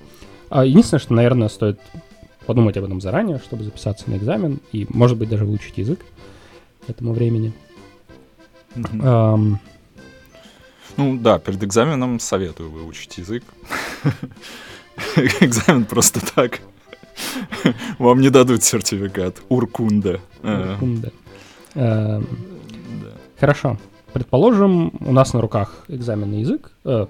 [0.50, 1.80] А единственное, что, наверное, стоит
[2.46, 6.00] подумать об этом заранее, чтобы записаться на экзамен и, может быть, даже выучить язык
[6.86, 7.54] к этому времени.
[8.76, 9.02] Mm-hmm.
[9.02, 9.56] Um,
[10.96, 13.44] ну да, перед экзаменом советую выучить язык.
[15.16, 16.62] Экзамен просто так.
[18.00, 19.42] Вам не дадут сертификат.
[19.50, 20.22] Уркунда.
[20.42, 21.12] Уркунда.
[21.78, 22.26] Эм,
[23.40, 23.78] хорошо.
[24.12, 26.72] Предположим, у нас на руках экзаменный язык.
[26.84, 27.06] Э,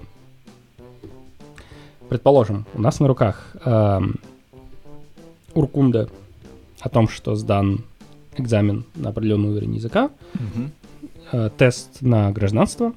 [2.10, 4.16] предположим, у нас на руках эм,
[5.54, 6.10] Уркунда
[6.80, 7.80] о том, что сдан
[8.36, 11.50] экзамен на определенный уровень языка, угу.
[11.56, 12.92] тест на гражданство.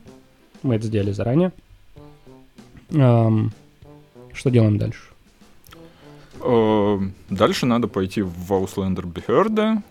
[0.64, 1.54] Мы это сделали заранее.
[2.90, 3.54] Эм,
[4.34, 5.04] что делаем дальше?
[7.30, 9.82] Дальше надо пойти в Behörde,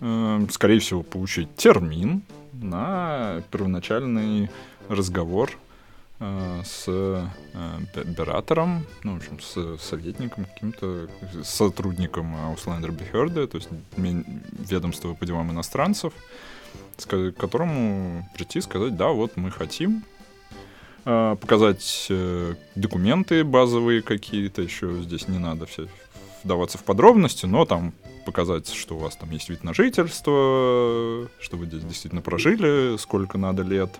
[0.00, 4.50] Эм, скорее всего, получить термин на первоначальный
[4.88, 5.50] разговор
[6.20, 7.26] э, с э,
[7.94, 11.08] оператором, ну, в общем, с советником, каким-то
[11.42, 16.12] сотрудником Auslander Behörde, то есть ведомства по делам иностранцев,
[17.06, 20.04] к которому прийти и сказать, да, вот мы хотим
[21.06, 22.12] э, показать
[22.74, 25.88] документы базовые какие-то, еще здесь не надо все
[26.44, 27.94] вдаваться в подробности, но там
[28.26, 33.38] показать, что у вас там есть вид на жительство, что вы здесь действительно прожили, сколько
[33.38, 33.98] надо лет.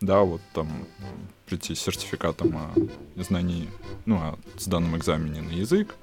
[0.00, 0.68] Да, вот там
[1.46, 3.68] прийти с сертификатом о знании,
[4.06, 5.94] ну, о сданном экзамене на язык.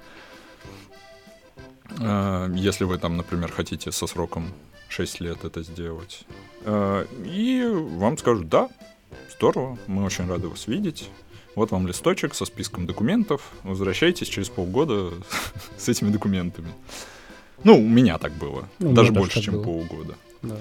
[2.00, 4.52] А, если вы там, например, хотите со сроком
[4.88, 6.24] 6 лет это сделать.
[6.64, 8.68] А, и вам скажут, да,
[9.36, 11.10] здорово, мы очень рады вас видеть.
[11.54, 13.50] Вот вам листочек со списком документов.
[13.62, 15.12] Возвращайтесь через полгода
[15.78, 16.68] с этими документами.
[17.64, 18.68] Ну, у меня так было.
[18.78, 19.62] Ну, даже больше, чем было.
[19.64, 20.14] полгода.
[20.42, 20.56] Да.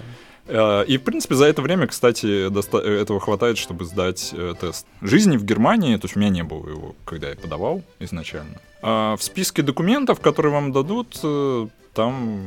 [0.47, 4.86] Э, и, в принципе, за это время, кстати, доста- этого хватает, чтобы сдать э, тест
[5.01, 5.95] жизни в Германии.
[5.97, 8.60] То есть у меня не было его, когда я подавал изначально.
[8.81, 12.41] А в списке документов, которые вам дадут, э, там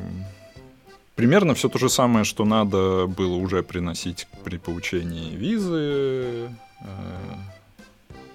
[1.16, 6.50] примерно все то же самое, что надо было уже приносить при получении визы.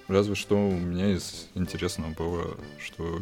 [0.06, 3.18] Разве что у меня из интересного было, что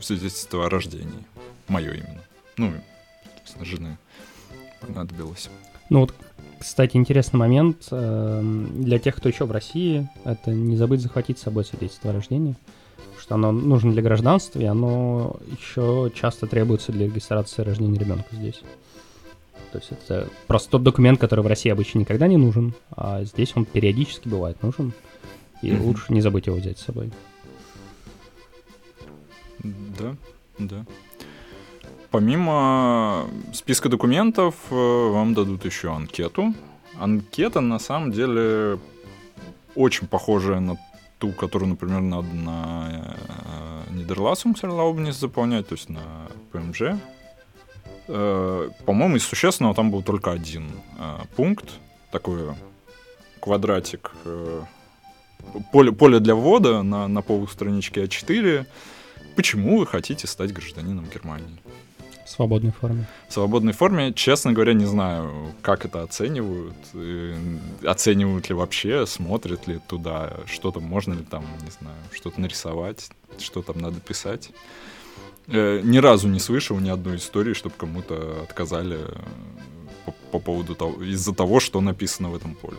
[0.00, 1.24] свидетельство о рождении.
[1.66, 2.22] Мое именно.
[2.60, 2.72] Ну,
[3.38, 3.98] собственно, жены
[4.82, 5.48] понадобилось.
[5.88, 6.14] Ну вот,
[6.58, 7.88] кстати, интересный момент.
[7.90, 12.12] Эм, для тех, кто еще в России, это не забыть захватить с собой свидетельство о
[12.12, 12.54] рождении,
[13.18, 18.60] что оно нужно для гражданства, и оно еще часто требуется для регистрации рождения ребенка здесь.
[19.72, 23.52] То есть это просто тот документ, который в России обычно никогда не нужен, а здесь
[23.54, 24.92] он периодически бывает нужен,
[25.62, 25.82] и mm-hmm.
[25.82, 27.10] лучше не забыть его взять с собой.
[29.60, 30.16] Да,
[30.58, 30.84] да.
[32.10, 36.54] Помимо списка документов, э, вам дадут еще анкету.
[36.98, 38.80] Анкета на самом деле
[39.76, 40.76] очень похожая на
[41.18, 43.16] ту, которую, например, надо на
[43.88, 46.00] э, Нидерласумсерлаубнис заполнять, то есть на
[46.50, 47.00] ПМЖ.
[48.08, 50.68] Э, по-моему, из существенного там был только один
[51.36, 51.70] пункт,
[52.10, 52.40] такой
[53.38, 54.10] квадратик,
[55.70, 58.66] поле, поле для ввода на, на полустраничке А4.
[59.36, 61.60] Почему вы хотите стать гражданином Германии?
[62.30, 63.06] В свободной форме.
[63.28, 66.76] В свободной форме, честно говоря, не знаю, как это оценивают.
[67.84, 73.10] Оценивают ли вообще, смотрят ли туда, что там, можно ли там, не знаю, что-то нарисовать,
[73.38, 74.50] что там надо писать.
[75.48, 79.12] Э, ни разу не слышал ни одной истории, чтобы кому-то отказали э,
[80.06, 82.78] по, по поводу того, из-за того, что написано в этом поле.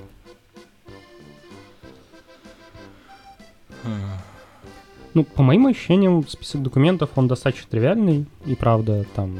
[5.13, 9.37] Ну, по моим ощущениям, список документов, он достаточно тривиальный, и правда, там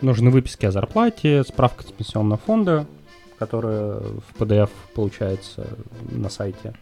[0.00, 2.86] нужны выписки о зарплате, справка с пенсионного фонда,
[3.38, 5.66] которая в PDF получается
[6.10, 6.74] на сайте.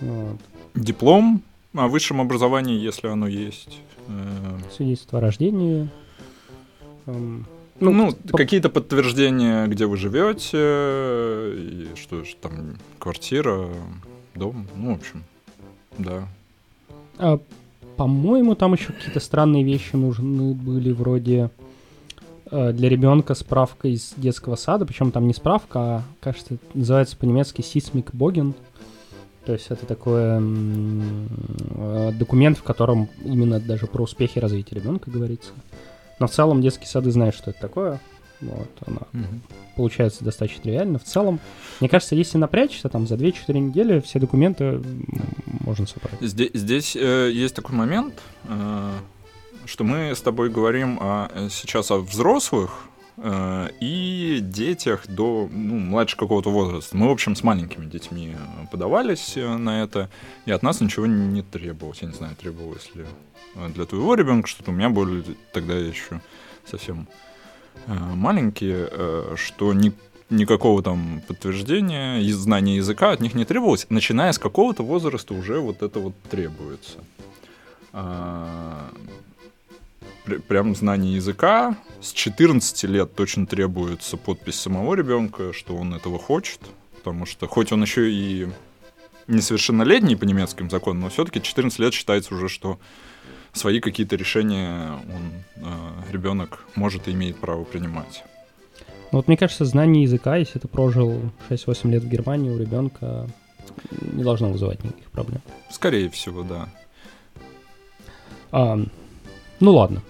[0.00, 0.38] Вот.
[0.74, 1.42] Диплом
[1.74, 3.78] о высшем образовании, если оно есть.
[4.08, 5.90] Э, Свидетельство о рождении.
[7.06, 7.46] Эм,
[7.80, 8.38] ну, ну по...
[8.38, 13.68] какие-то подтверждения, где вы живете, и что же там, квартира,
[14.34, 15.24] дом, ну, в общем.
[15.98, 16.28] Да.
[17.18, 17.38] А,
[17.96, 21.50] по-моему, там еще какие-то странные вещи нужны были, вроде
[22.50, 27.60] э, для ребенка справка из детского сада, причем там не справка, а, кажется, называется по-немецки
[27.60, 28.54] Seismic Bogen.
[29.44, 35.50] То есть это такой э, документ, в котором именно даже про успехи развития ребенка говорится.
[36.18, 38.00] Но в целом детские сады знают, что это такое.
[38.44, 39.40] Вот, она угу.
[39.76, 40.98] получается достаточно тривиально.
[40.98, 41.40] В целом,
[41.80, 44.80] мне кажется, если напрячься, там за 2-4 недели все документы
[45.46, 46.20] можно собрать.
[46.20, 48.90] Здесь, здесь э, есть такой момент, э,
[49.64, 55.78] что мы с тобой говорим о, э, сейчас о взрослых э, и детях до ну,
[55.78, 56.96] младше какого-то возраста.
[56.96, 58.36] Мы, в общем, с маленькими детьми
[58.70, 60.10] подавались э, на это,
[60.44, 62.02] и от нас ничего не требовалось.
[62.02, 63.06] Я не знаю, требовалось ли
[63.54, 64.70] э, для твоего ребенка что-то.
[64.70, 66.20] У меня были тогда еще
[66.66, 67.23] совсем Э,
[67.86, 69.92] маленькие, э, что ни,
[70.30, 73.86] никакого там подтверждения, знания языка от них не требовалось.
[73.90, 76.98] Начиная с какого-то возраста уже вот это вот требуется.
[77.92, 78.90] А,
[80.48, 81.76] прям знание языка.
[82.00, 86.60] С 14 лет точно требуется подпись самого ребенка, что он этого хочет.
[86.96, 88.48] Потому что хоть он еще и
[89.26, 92.78] несовершеннолетний по немецким законам, но все-таки 14 лет считается уже, что
[93.54, 98.24] свои какие-то решения он, э, ребенок может и имеет право принимать.
[99.12, 103.28] Ну вот мне кажется, знание языка, если ты прожил 6-8 лет в Германии, у ребенка
[104.00, 105.40] не должно вызывать никаких проблем.
[105.70, 106.68] Скорее всего, да.
[108.50, 108.78] А,
[109.60, 110.02] ну ладно.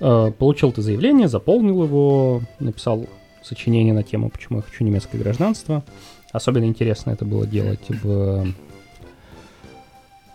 [0.00, 3.06] А, получил ты заявление, заполнил его, написал
[3.42, 5.84] сочинение на тему, почему я хочу немецкое гражданство.
[6.32, 8.46] Особенно интересно это было делать в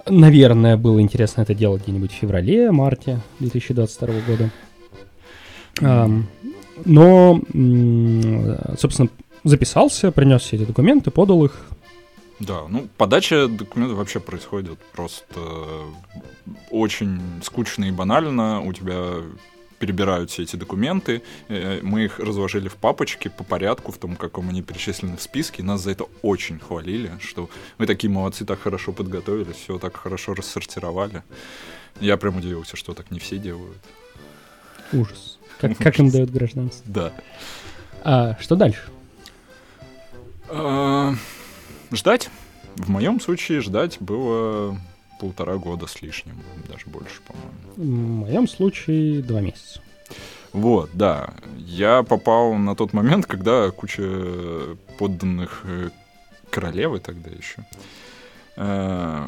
[0.09, 4.49] Наверное, было интересно это делать где-нибудь в феврале, марте 2022 года.
[6.85, 7.41] но,
[8.77, 9.09] собственно,
[9.43, 11.65] записался, принес все эти документы, подал их.
[12.39, 15.39] Да, ну, подача документов вообще происходит просто
[16.69, 18.61] очень скучно и банально.
[18.61, 19.23] У тебя
[19.79, 21.21] перебирают все эти документы.
[21.49, 25.63] Э, мы их разложили в папочке по порядку, в том, каком они перечислены в списке.
[25.63, 30.33] Нас за это очень хвалили, что мы такие молодцы, так хорошо подготовились, все так хорошо
[30.33, 31.23] рассортировали.
[31.99, 33.77] Я прям удивился, что так не все делают.
[34.93, 35.39] Ужас.
[35.59, 35.77] Как, Ужас.
[35.83, 36.83] как им дают гражданство?
[36.85, 37.13] Да.
[38.03, 38.89] А что дальше?
[40.49, 41.13] А,
[41.91, 42.29] ждать.
[42.75, 44.79] В моем случае ждать было
[45.19, 46.35] полтора года с лишним,
[46.69, 47.51] даже больше, по-моему.
[47.75, 49.81] В моем случае два месяца.
[50.53, 51.33] Вот, да.
[51.57, 55.89] Я попал на тот момент, когда куча подданных э,
[56.49, 57.65] королевы тогда еще
[58.55, 59.27] э,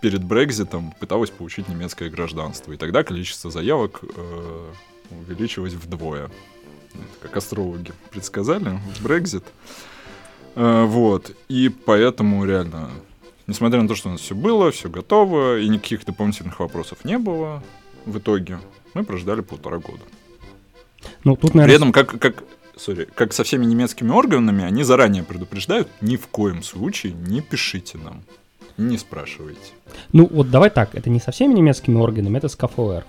[0.00, 2.72] перед Брекзитом пыталась получить немецкое гражданство.
[2.72, 4.72] И тогда количество заявок э,
[5.10, 6.24] увеличилось вдвое.
[6.24, 9.44] Это как астрологи предсказали в Брекзит.
[10.54, 11.30] Вот.
[11.48, 12.90] И поэтому реально,
[13.48, 17.18] несмотря на то, что у нас все было, все готово, и никаких дополнительных вопросов не
[17.18, 17.62] было,
[18.06, 18.58] в итоге
[18.94, 20.02] мы прождали полтора года.
[21.24, 21.66] Ну, тут, наверное...
[21.66, 22.44] При этом, как, как,
[22.76, 27.98] sorry, как со всеми немецкими органами, они заранее предупреждают, ни в коем случае не пишите
[27.98, 28.22] нам,
[28.76, 29.72] не спрашивайте.
[30.12, 33.04] Ну, вот давай так, это не со всеми немецкими органами, это с КФУР.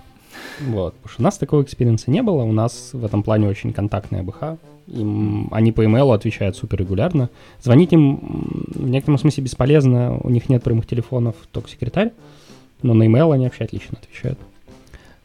[0.60, 3.48] Вот, потому что у нас такого experience а не было, у нас в этом плане
[3.48, 4.58] очень контактная BH,
[4.90, 7.30] им, они по имейлу отвечают супер регулярно.
[7.62, 8.18] Звонить им
[8.74, 12.12] в некотором смысле бесполезно, у них нет прямых телефонов, только секретарь,
[12.82, 14.38] но на имейл они вообще отлично отвечают.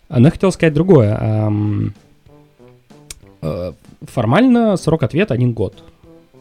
[0.10, 1.51] Но я хотел сказать другое.
[3.41, 5.84] Э, формально срок ответа один год.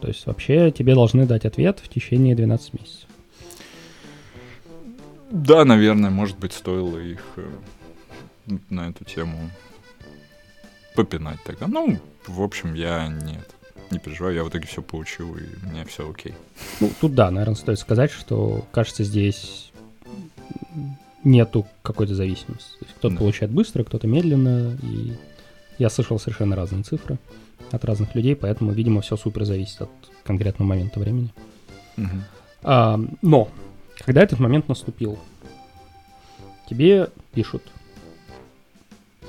[0.01, 3.07] То есть вообще тебе должны дать ответ в течение 12 месяцев.
[5.31, 7.49] Да, наверное, может быть, стоило их э,
[8.69, 9.37] на эту тему
[10.95, 11.67] попинать тогда.
[11.67, 13.49] Ну, в общем, я нет,
[13.91, 16.33] не переживаю, я в итоге все получил, и мне все окей.
[16.79, 19.71] Ну, тут да, наверное, стоит сказать, что, кажется, здесь
[21.23, 22.77] нету какой-то зависимости.
[22.79, 23.19] То есть кто-то да.
[23.19, 25.13] получает быстро, кто-то медленно, и
[25.77, 27.17] я слышал совершенно разные цифры
[27.71, 29.89] от разных людей, поэтому, видимо, все супер зависит от
[30.23, 31.33] конкретного момента времени.
[31.97, 32.17] Угу.
[32.63, 33.49] А, но,
[33.99, 35.17] когда этот момент наступил,
[36.69, 37.63] тебе пишут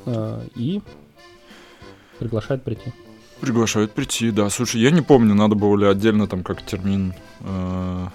[0.04, 0.82] а, и
[2.18, 2.92] приглашают прийти.
[3.40, 4.48] Приглашают прийти, да.
[4.50, 8.06] Слушай, я не помню, надо было ли отдельно там как термин э,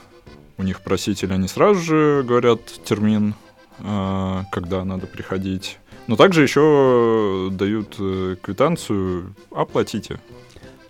[0.58, 3.36] у них просить, или они сразу же говорят термин
[3.84, 5.78] а, когда надо приходить.
[6.08, 10.20] Но также еще дают э, квитанцию «оплатите».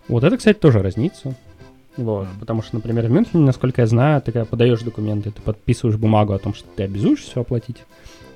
[0.08, 1.36] Вот это, кстати, тоже разница.
[1.98, 2.40] Вот, mm.
[2.40, 6.34] потому что, например, в Мюнхене, насколько я знаю, ты когда подаешь документы, ты подписываешь бумагу
[6.34, 7.78] о том, что ты обязуешь все оплатить,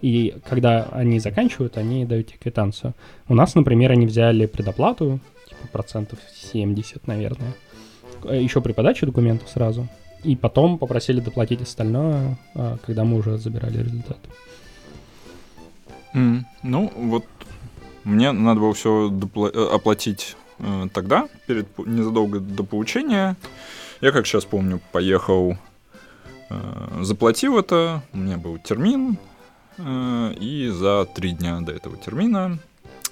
[0.01, 2.93] и когда они заканчивают, они дают тебе квитанцию.
[3.27, 7.53] У нас, например, они взяли предоплату, типа процентов 70, наверное,
[8.25, 9.87] э, еще при подаче документов сразу,
[10.23, 14.17] и потом попросили доплатить остальное, а, когда мы уже забирали результат.
[16.13, 17.25] Mm, ну, вот
[18.03, 23.35] мне надо было все э, оплатить э, тогда, перед, незадолго до получения.
[24.01, 25.57] Я, как сейчас помню, поехал,
[26.49, 29.17] э, заплатил это, у меня был термин,
[29.77, 32.59] и за три дня до этого термина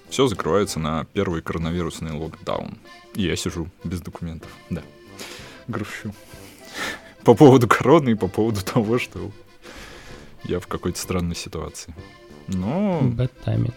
[0.09, 2.77] все закрывается на первый коронавирусный локдаун.
[3.15, 4.81] И я сижу без документов, да.
[5.67, 6.13] Грущу
[7.23, 9.31] по поводу короны и по поводу того, что
[10.43, 11.95] я в какой-то странной ситуации.
[12.47, 12.99] Но...
[13.01, 13.73] Bad timing.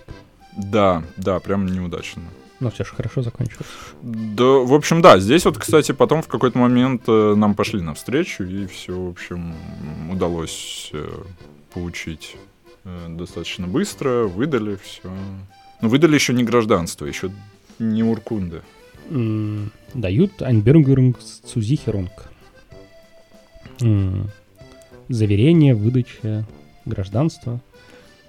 [0.57, 2.23] Да, да, прям неудачно.
[2.59, 3.69] Но все же хорошо закончилось.
[4.03, 5.19] Да, в общем, да.
[5.19, 9.55] Здесь вот, кстати, потом в какой-то момент э, нам пошли навстречу, и все, в общем,
[10.11, 11.07] удалось э,
[11.75, 12.39] получить э,
[13.09, 15.11] достаточно быстро, выдали все.
[15.81, 17.31] Но выдали еще не гражданство, еще
[17.79, 18.63] не Уркунда.
[19.09, 22.09] Mm, дают Einbürgerung zu Sicherung
[25.09, 26.45] заверение, выдача
[26.85, 27.61] гражданства.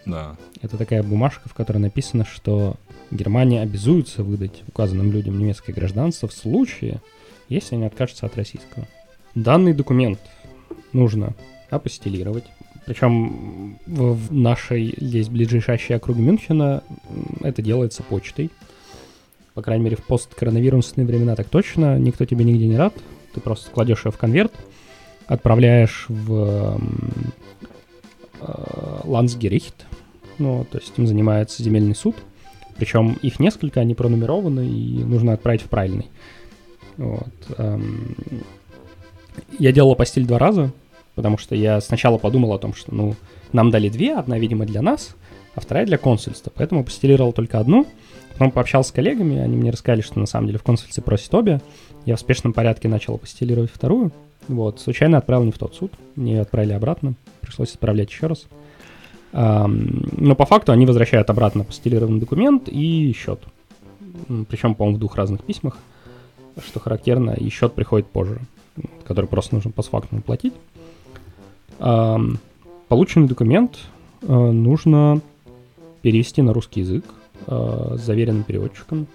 [0.06, 0.36] Да.
[0.62, 2.76] Это такая бумажка, в которой написано, что
[3.12, 7.02] Германия обязуется выдать указанным людям немецкое гражданство в случае,
[7.50, 8.88] если они откажутся от российского.
[9.36, 10.20] Данный документ
[10.94, 11.36] нужно
[11.70, 12.46] апостелировать.
[12.88, 16.84] Причем в нашей здесь ближайшей округе Мюнхена
[17.42, 18.50] это делается почтой.
[19.54, 22.00] По крайней мере, в посткоронавирусные времена так точно.
[22.00, 22.94] Никто тебе нигде не рад.
[23.34, 24.54] Ты просто кладешь ее в конверт,
[25.28, 26.80] отправляешь в
[28.40, 29.86] э, Лансгерихт,
[30.40, 32.16] ну, то есть им занимается земельный суд,
[32.78, 36.08] причем их несколько, они пронумерованы, и нужно отправить в правильный.
[36.96, 37.34] Вот.
[37.58, 38.16] Эм,
[39.60, 40.72] я делал постель два раза,
[41.18, 43.16] потому что я сначала подумал о том, что, ну,
[43.52, 45.16] нам дали две, одна, видимо, для нас,
[45.56, 47.88] а вторая для консульства, поэтому постелировал только одну,
[48.34, 51.60] потом пообщался с коллегами, они мне рассказали, что на самом деле в консульстве просят обе,
[52.06, 54.12] я в спешном порядке начал постелировать вторую,
[54.48, 58.46] вот, случайно отправил не в тот суд, мне отправили обратно, пришлось отправлять еще раз.
[59.34, 63.40] Но по факту они возвращают обратно постелированный документ и счет.
[64.50, 65.80] Причем, по-моему, в двух разных письмах,
[66.66, 68.40] что характерно, и счет приходит позже,
[69.06, 70.54] который просто нужно постфактум платить.
[71.78, 73.78] Полученный документ
[74.22, 75.22] э, нужно
[76.02, 77.06] перевести на русский язык
[77.48, 79.08] э, с заверенным переводчиком.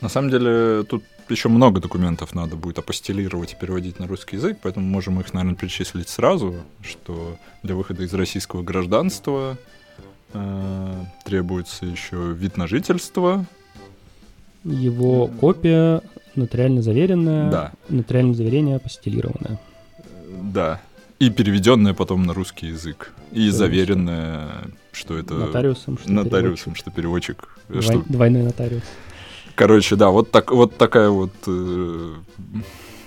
[0.00, 4.58] На самом деле, тут еще много документов надо будет апостелировать и переводить на русский язык,
[4.62, 9.58] поэтому можем их, наверное, перечислить сразу, что для выхода из российского гражданства
[10.32, 13.44] Э, требуется еще вид на жительство.
[14.62, 16.02] Его копия
[16.36, 17.72] нотариально заверенная, Да.
[17.88, 19.58] нотариальное заверение постелированное.
[20.42, 20.80] Да.
[21.20, 23.12] И переведенное потом на русский язык.
[23.30, 23.58] И Конечно.
[23.58, 24.48] заверенное,
[24.90, 25.34] что это...
[25.34, 27.46] Нотариусом, что Нотариусом, что переводчик.
[27.68, 27.84] переводчик.
[27.84, 28.82] что- Двой- Двойной нотариус.
[29.54, 31.30] Короче, да, вот, так, вот такая вот...
[31.46, 32.14] э,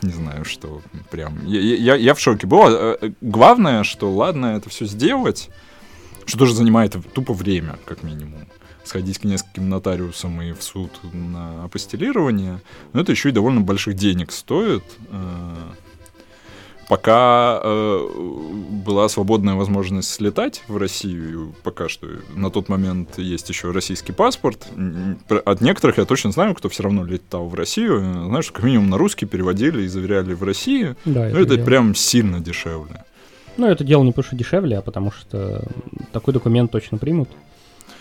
[0.04, 1.44] не знаю, что прям...
[1.48, 2.60] Я, я, я в шоке был.
[2.66, 5.50] А, э, Главное, что ладно это все сделать,
[6.28, 8.48] что тоже занимает тупо время, как минимум.
[8.84, 12.62] Сходить к нескольким нотариусам и в суд на апостелирование.
[12.92, 14.84] Но это еще и довольно больших денег стоит.
[16.90, 18.08] Пока э,
[18.86, 24.68] была свободная возможность слетать в Россию, пока что на тот момент есть еще российский паспорт.
[25.46, 28.26] От некоторых я точно знаю, кто все равно летал в Россию.
[28.28, 30.96] Знаешь, как минимум на русский переводили и заверяли в России.
[31.06, 31.66] Да, Ну, это дело.
[31.66, 33.04] прям сильно дешевле.
[33.58, 35.64] Ну, это дело не потому что дешевле, а потому что
[36.12, 37.30] такой документ точно примут.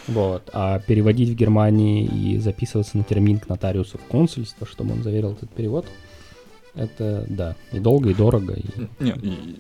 [0.09, 0.49] Вот.
[0.53, 5.33] А переводить в Германии и записываться на термин к нотариусу в консульство, чтобы он заверил
[5.33, 5.87] этот перевод,
[6.75, 8.55] это, да, и долго, и дорого.
[8.55, 8.65] И...
[9.01, 9.57] Нет, и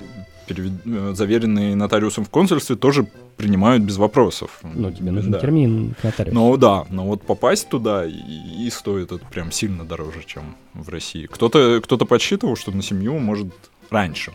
[0.47, 3.07] перевед- э, заверенные нотариусом в консульстве тоже
[3.37, 4.61] принимают без вопросов.
[4.63, 5.41] Ну, тебе нужен Да.
[5.41, 6.35] термин к нотариусу.
[6.39, 10.89] Ну да, но вот попасть туда и, и стоит это прям сильно дороже, чем в
[10.89, 11.27] России.
[11.27, 13.49] Кто-то кто подсчитывал, что на семью может
[13.91, 14.33] раньше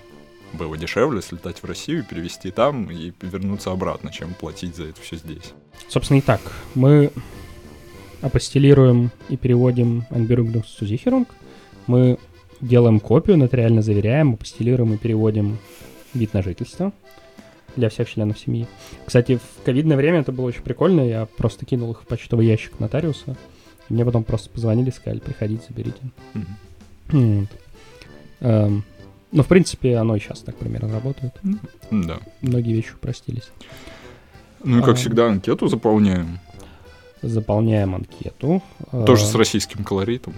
[0.53, 5.17] было дешевле слетать в Россию, перевести там и вернуться обратно, чем платить за это все
[5.17, 5.53] здесь.
[5.89, 6.41] Собственно, и так.
[6.73, 7.11] Мы
[8.21, 11.27] апостелируем и переводим Anbürgerungszusicherung.
[11.87, 12.17] Мы
[12.61, 15.57] делаем копию, нотариально заверяем, апостелируем и переводим
[16.13, 16.91] вид на жительство
[17.75, 18.67] для всех членов семьи.
[19.05, 21.01] Кстати, в ковидное время это было очень прикольно.
[21.01, 23.35] Я просто кинул их в почтовый ящик нотариуса.
[23.89, 25.99] И мне потом просто позвонили, сказали, приходите, заберите.
[27.09, 27.47] Вот.
[28.39, 28.83] Эм,
[29.31, 31.33] ну, в принципе, оно и сейчас так примерно работает.
[31.91, 32.19] Да.
[32.41, 33.49] Многие вещи упростились.
[34.63, 34.95] Ну и как А.
[34.95, 36.39] всегда анкету заполняем.
[37.21, 38.61] Заполняем анкету.
[39.05, 40.33] Тоже Э, с российским колоритом.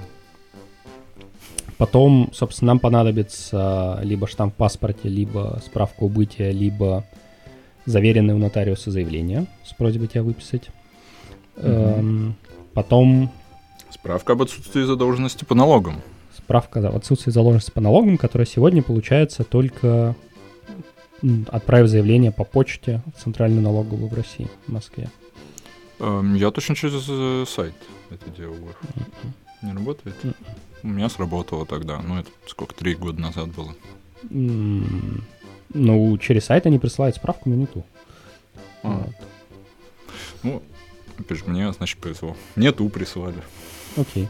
[1.80, 7.06] Потом, собственно, нам понадобится либо штамп в паспорте, либо справка убытия, либо
[7.86, 10.70] заверенное у нотариуса заявление с просьбой тебя выписать.
[11.56, 12.36] Эм,
[12.74, 13.32] потом
[13.92, 16.02] Справка об отсутствии задолженности по налогам.
[16.38, 20.16] справка об отсутствии заложенности по налогам, которая сегодня получается только
[21.48, 25.10] отправив заявление по почте в Центральную налоговую в России, в Москве.
[26.00, 27.74] Эм, Я точно через э, сайт
[28.10, 28.56] это делал.
[29.62, 30.16] Не работает?
[30.24, 30.34] Мгм.
[30.84, 32.00] У меня сработало тогда.
[32.02, 33.74] Ну, это сколько, три года назад было.
[34.30, 37.84] Ну, через сайт они присылают справку, но не ту.
[38.84, 39.16] А, Вот.
[40.42, 40.62] Ну,
[41.18, 42.36] опять же, мне, значит, повезло.
[42.56, 43.36] Мне ту прислали.
[43.98, 44.28] Окей.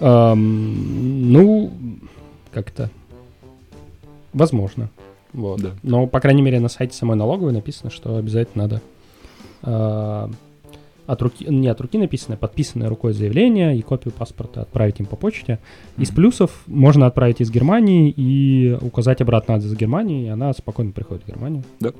[0.00, 1.72] Ам, ну,
[2.52, 2.90] как-то.
[4.32, 4.90] Возможно.
[5.32, 5.60] Вот.
[5.60, 5.74] Да.
[5.82, 8.82] Но, по крайней мере, на сайте самой налоговой написано, что обязательно надо
[9.62, 10.30] а,
[11.06, 15.16] от руки, не от руки написано, подписанное рукой заявление и копию паспорта отправить им по
[15.16, 15.58] почте.
[15.98, 16.16] Из Мгм.
[16.16, 21.28] плюсов можно отправить из Германии и указать обратно адрес Германии, и она спокойно приходит в
[21.28, 21.64] Германию.
[21.80, 21.92] Да.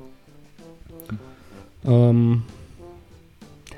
[1.83, 2.43] Эм,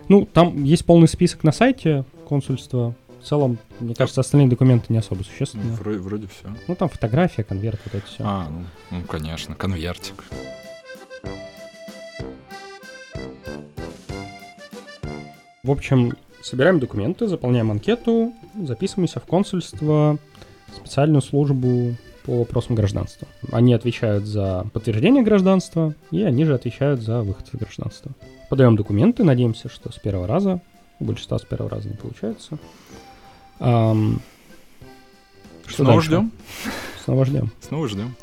[0.10, 2.94] ну, там есть полный список на сайте консульства.
[3.22, 5.72] В целом, мне кажется, остальные документы не особо существенные.
[5.76, 6.54] вроде, вроде все.
[6.68, 8.24] Ну, там фотография, конверт, вот это все.
[8.26, 10.26] А, ну, ну, конечно, конвертик.
[15.66, 16.12] В общем,
[16.42, 20.18] собираем документы, заполняем анкету, записываемся в консульство,
[20.76, 21.96] специальную службу
[22.26, 23.30] по вопросам гражданства.
[23.50, 28.12] Они отвечают за подтверждение гражданства, и они же отвечают за выход из гражданства.
[28.50, 30.60] Подаем документы, надеемся, что с первого раза.
[31.00, 32.58] У большинства с первого раза не получается.
[33.60, 34.20] Ам,
[35.66, 36.08] что Снова дальше?
[36.08, 36.32] ждем.
[37.06, 37.52] Снова ждем.
[37.62, 38.16] Снова ждем.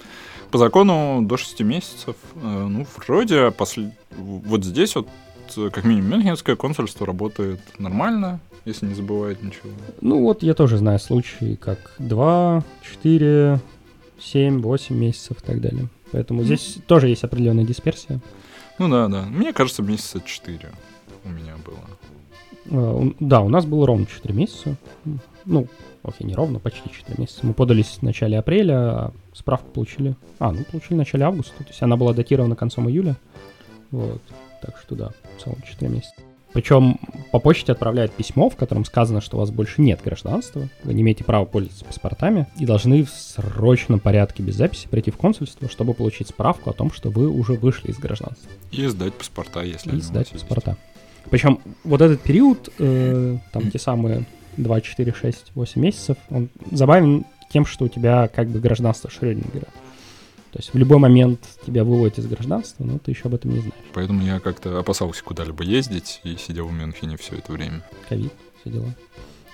[0.51, 2.17] По закону до 6 месяцев.
[2.35, 3.97] Э, Ну, вроде после...
[4.19, 5.09] вот здесь вот
[5.57, 9.71] э, как минимум Мюнхенское консульство работает нормально, если не забывает ничего.
[10.01, 13.61] Ну вот я тоже знаю случаи, как 2, 4,
[14.21, 15.89] 7, 8 месяцев и так далее.
[16.13, 18.21] Поэтому здесь тоже есть определенная дисперсия.
[18.79, 19.23] Ну да, да.
[19.23, 20.71] Мне кажется, месяца 4
[21.25, 23.05] у меня было.
[23.05, 24.77] Э, Да, у нас было ровно 4 месяца.
[25.45, 25.67] Ну,
[26.03, 27.41] окей, не ровно, почти 4 месяца.
[27.43, 30.17] Мы подались в начале апреля, а справку получили...
[30.39, 31.57] А, ну, получили в начале августа.
[31.59, 33.17] То есть она была датирована концом июля.
[33.91, 34.21] Вот.
[34.61, 36.15] Так что да, в целом 4 месяца.
[36.53, 36.99] Причем
[37.31, 41.03] по почте отправляют письмо, в котором сказано, что у вас больше нет гражданства, вы не
[41.03, 45.95] имеете права пользоваться паспортами и должны в срочном порядке без записи прийти в консульство, чтобы
[45.95, 50.01] получить справку о том, что вы уже вышли из гражданства И сдать паспорта, если и
[50.01, 50.43] сдать есть.
[50.45, 50.77] паспорта.
[51.31, 54.25] Причем вот этот период, э, там те самые
[54.57, 59.69] 2, 4, 6, 8 месяцев, он забавен тем, что у тебя как бы гражданство Шрёдингера.
[60.53, 63.61] То есть в любой момент тебя выводят из гражданства, но ты еще об этом не
[63.61, 63.75] знаешь.
[63.93, 67.83] Поэтому я как-то опасался куда-либо ездить и сидел в Мюнхене все это время.
[68.09, 68.95] Ковид, все дела.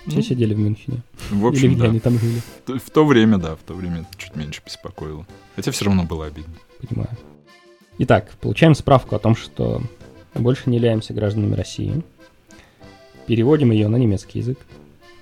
[0.07, 1.01] Все Ну, сидели в Мюнхене.
[1.29, 1.89] В Или общем, где да.
[1.89, 5.27] они там жили, В то время, да, в то время это чуть меньше беспокоило.
[5.55, 6.53] Хотя все равно было обидно.
[6.87, 7.09] понимаю.
[7.99, 9.81] Итак, получаем справку о том, что
[10.33, 12.03] больше не являемся гражданами России.
[13.27, 14.57] Переводим ее на немецкий язык.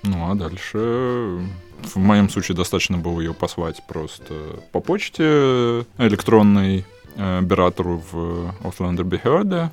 [0.04, 1.40] Ну, а дальше...
[1.82, 4.34] В моем случае достаточно было ее послать просто
[4.72, 9.70] по почте электронной э, оператору в Ausländerbehörde,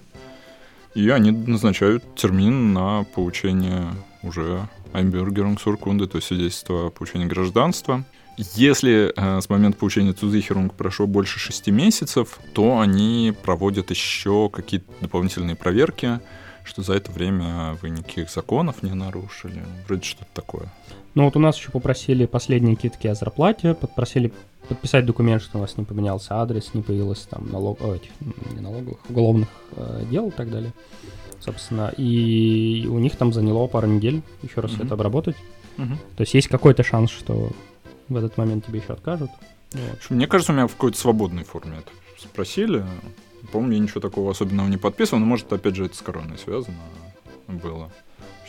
[0.95, 3.87] и они назначают термин на получение
[4.21, 8.03] уже Einbürgerungsurkunde, то есть свидетельство о получении гражданства.
[8.37, 14.91] Если э, с момента получения Zusicherung прошло больше шести месяцев, то они проводят еще какие-то
[15.01, 16.19] дополнительные проверки,
[16.63, 19.63] что за это время вы никаких законов не нарушили.
[19.87, 20.67] Вроде что-то такое.
[21.15, 24.33] Ну вот у нас еще попросили последние какие-то о зарплате, попросили
[24.67, 28.09] подписать документ, что у вас не поменялся адрес, не появилось там налог, о, этих,
[28.53, 30.73] не налоговых, уголовных э, дел и так далее.
[31.39, 34.85] Собственно, и у них там заняло пару недель еще раз Мгм.
[34.85, 35.35] это обработать.
[35.75, 37.51] То есть есть какой-то шанс, что
[38.07, 39.29] в этот момент тебе еще откажут.
[39.73, 39.99] Вот.
[40.09, 42.85] Мне кажется, у меня в какой-то свободной форме это спросили.
[43.53, 46.75] По-моему, я ничего такого особенного не подписывал, но, может, опять же, это с короной связано
[47.47, 47.91] было.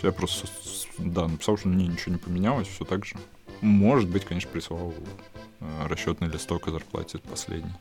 [0.03, 0.49] Я просто,
[0.97, 3.15] да, написал, что мне ничего не поменялось, все так же.
[3.61, 4.95] Может быть, конечно, прислал
[5.61, 7.73] э, расчетный листок о зарплате последний.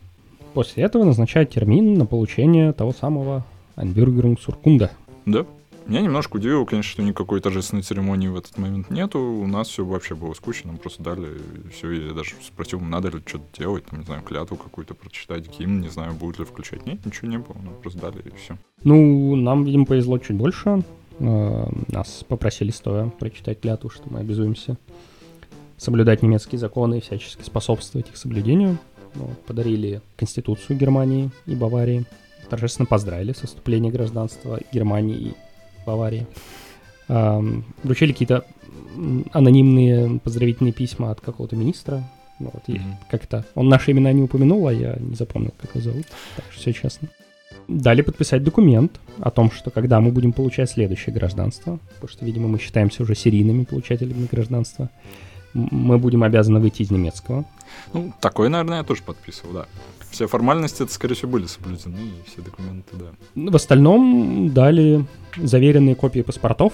[0.54, 3.46] После этого назначают термин на получение того самого
[3.78, 4.90] Einbürgerungsurkunde.
[5.26, 5.46] Да.
[5.86, 9.20] Меня немножко удивило, конечно, что никакой торжественной церемонии в этот момент нету.
[9.20, 11.28] У нас все вообще было скучно, нам просто дали
[11.72, 11.92] все.
[11.92, 15.90] Я даже спросил, надо ли что-то делать, там, не знаю, клятву какую-то прочитать, гимн, не
[15.90, 16.86] знаю, будет ли включать.
[16.86, 18.58] Нет, ничего не было, нам просто дали и все.
[18.84, 20.84] Ну, нам, видимо, повезло чуть больше.
[21.20, 24.78] Э, Нас попросили стоя прочитать клятву, что мы обязуемся
[25.78, 28.78] соблюдать немецкие законы и всячески способствовать их соблюдению.
[29.16, 32.06] Вот, подарили Конституцию Германии и Баварии.
[32.50, 35.34] Торжественно поздравили со вступлением гражданства Германии
[35.86, 36.26] Баварии.
[37.84, 38.46] Вручили какие-то
[39.32, 42.04] анонимные поздравительные письма от какого-то министра.
[42.40, 42.98] Ну, Вот, Мгм.
[43.10, 46.06] как-то он наши имена не упомянул, а я не запомнил, как его зовут.
[46.36, 47.08] Так что все честно.
[47.68, 52.48] Дали подписать документ о том, что когда мы будем получать следующее гражданство, потому что, видимо,
[52.48, 54.90] мы считаемся уже серийными получателями гражданства,
[55.54, 57.46] мы будем обязаны выйти из немецкого.
[57.94, 59.66] Ну, такое, наверное, я тоже подписывал, да.
[60.12, 63.06] Все формальности, это, скорее всего, были соблюдены, и все документы, да.
[63.36, 65.06] Ну, В остальном дали
[65.38, 66.74] заверенные копии паспортов,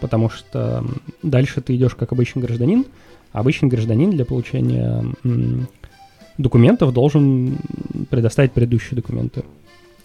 [0.00, 0.84] потому что
[1.22, 2.84] дальше ты идешь как обычный гражданин,
[3.32, 5.04] а обычный гражданин для получения
[6.38, 7.58] документов должен
[8.10, 9.44] предоставить предыдущие документы.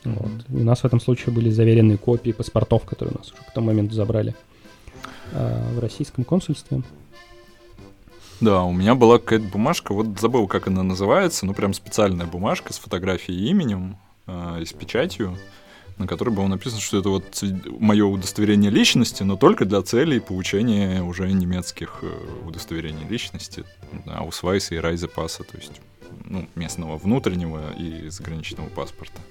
[0.04, 0.32] Вот.
[0.50, 3.54] И у нас в этом случае были заверенные копии паспортов, которые у нас уже к
[3.54, 4.34] тому моменту забрали
[5.34, 6.82] а, в российском консульстве.
[8.42, 12.74] Да, у меня была какая-то бумажка, вот забыл, как она называется, ну, прям специальная бумажка
[12.74, 15.38] с фотографией и именем э, и с печатью,
[16.00, 17.44] на которой было написано, что это вот
[17.80, 23.64] мое удостоверение личности, но только для целей получения уже немецких э, удостоверений личности,
[24.08, 25.80] да, Усвайса и Райзепаса, то есть
[26.26, 29.22] ну, местного внутреннего и заграничного паспорта.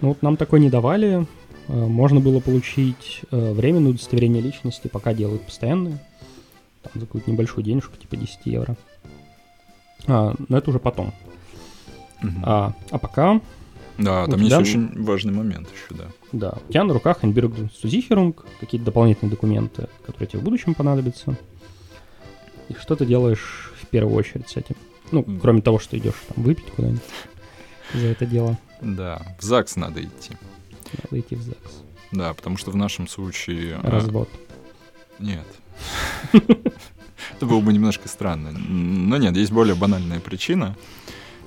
[0.00, 1.26] Ну вот нам такой не давали.
[1.68, 5.98] Э, Можно было получить э, временное удостоверение личности, пока делают постоянное.
[6.92, 8.76] Там за какую-то небольшую денежку, типа 10 евро.
[10.06, 11.12] А, но это уже потом.
[12.22, 12.42] Мгм.
[12.44, 13.40] А, а пока,
[13.98, 16.08] да, там тебя- есть очень важный момент еще, да.
[16.32, 21.36] да, у тебя на руках Einbürgerungsversicherung, какие-то дополнительные документы, которые тебе в будущем понадобятся.
[22.68, 24.76] И что ты делаешь в первую очередь с этим?
[25.12, 25.40] Ну, М.
[25.40, 27.02] кроме того, что идешь там выпить куда-нибудь
[27.94, 28.58] за это дело.
[28.80, 30.32] Да, в ЗАГС надо идти.
[31.04, 31.82] Надо идти в ЗАГС.
[32.12, 33.78] Да, потому что в нашем случае...
[33.82, 34.28] э, Развод.
[35.18, 35.46] Нет.
[36.32, 38.52] Это было бы немножко странно.
[38.52, 40.76] Но нет, есть более банальная причина,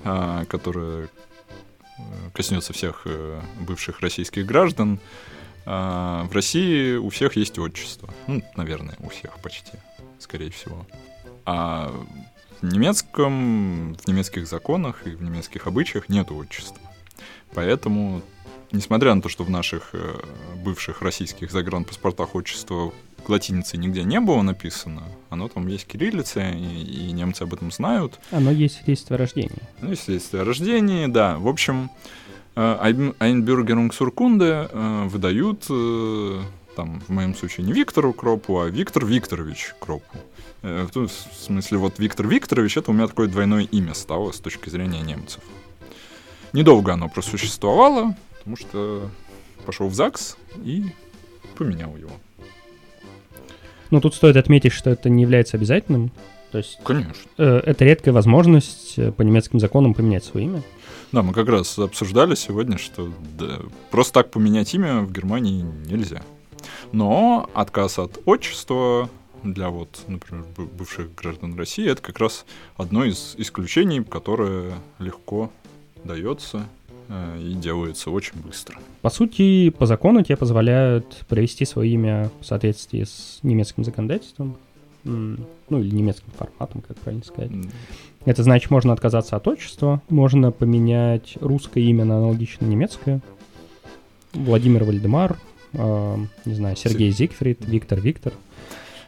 [0.03, 2.01] а, которая э,
[2.34, 4.99] коснется всех э, бывших российских граждан.
[5.65, 8.13] А, В России у всех есть отчество.
[8.27, 9.73] Ну, наверное, у всех почти,
[10.19, 10.86] скорее всего.
[11.45, 11.91] А
[12.61, 16.82] в немецком, в немецких законах и в немецких обычаях нет отчества.
[17.53, 18.21] Поэтому,
[18.71, 20.19] несмотря на то, что в наших э,
[20.63, 22.93] бывших российских загранпаспортах отчество
[23.28, 28.20] латиницей нигде не было написано, оно там есть кириллица, и, и немцы об этом знают.
[28.32, 29.61] Оно есть свидетельство о рождении.
[29.82, 31.38] Ну, свидетельство о рождении, да.
[31.38, 31.89] В общем,
[32.55, 36.41] э, Ein- Einbürgerungsurkunde э, выдают, э,
[36.76, 40.17] там, в моем случае, не Виктору Кропу, а Виктор Викторович Кропу.
[40.61, 44.70] В том смысле, вот Виктор Викторович, это у меня такое двойное имя стало с точки
[44.70, 45.41] зрения немцев.
[46.51, 49.09] Недолго оно просуществовало, потому что
[49.65, 50.86] пошел в ЗАГС и
[51.55, 52.11] поменял его.
[53.92, 56.12] Ну, тут стоит отметить, что это не является обязательным.
[56.52, 57.14] То есть Конечно.
[57.38, 60.64] э, это редкая возможность э, по немецким законам поменять свое имя.
[61.12, 63.60] Да, мы как раз обсуждали сегодня, что да,
[63.92, 66.22] просто так поменять имя в Германии нельзя.
[66.92, 69.10] Но отказ от отчества
[69.44, 72.46] для вот, например, бывших граждан России, это как раз
[72.78, 75.52] одно из исключений, которое легко
[76.04, 76.68] дается
[77.10, 78.78] и делается очень быстро.
[79.01, 84.57] По сути, по закону тебе позволяют провести свое имя в соответствии с немецким законодательством,
[85.03, 87.51] ну или немецким форматом, как правильно сказать.
[88.26, 93.22] Это значит, можно отказаться от отчества, можно поменять русское имя на аналогично немецкое.
[94.34, 95.38] Владимир Вальдемар,
[95.74, 98.34] э, не знаю, Сергей Зигфрид, Виктор Виктор.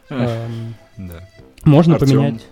[0.08, 1.28] Эм, да.
[1.64, 2.08] Можно Артём.
[2.08, 2.42] поменять.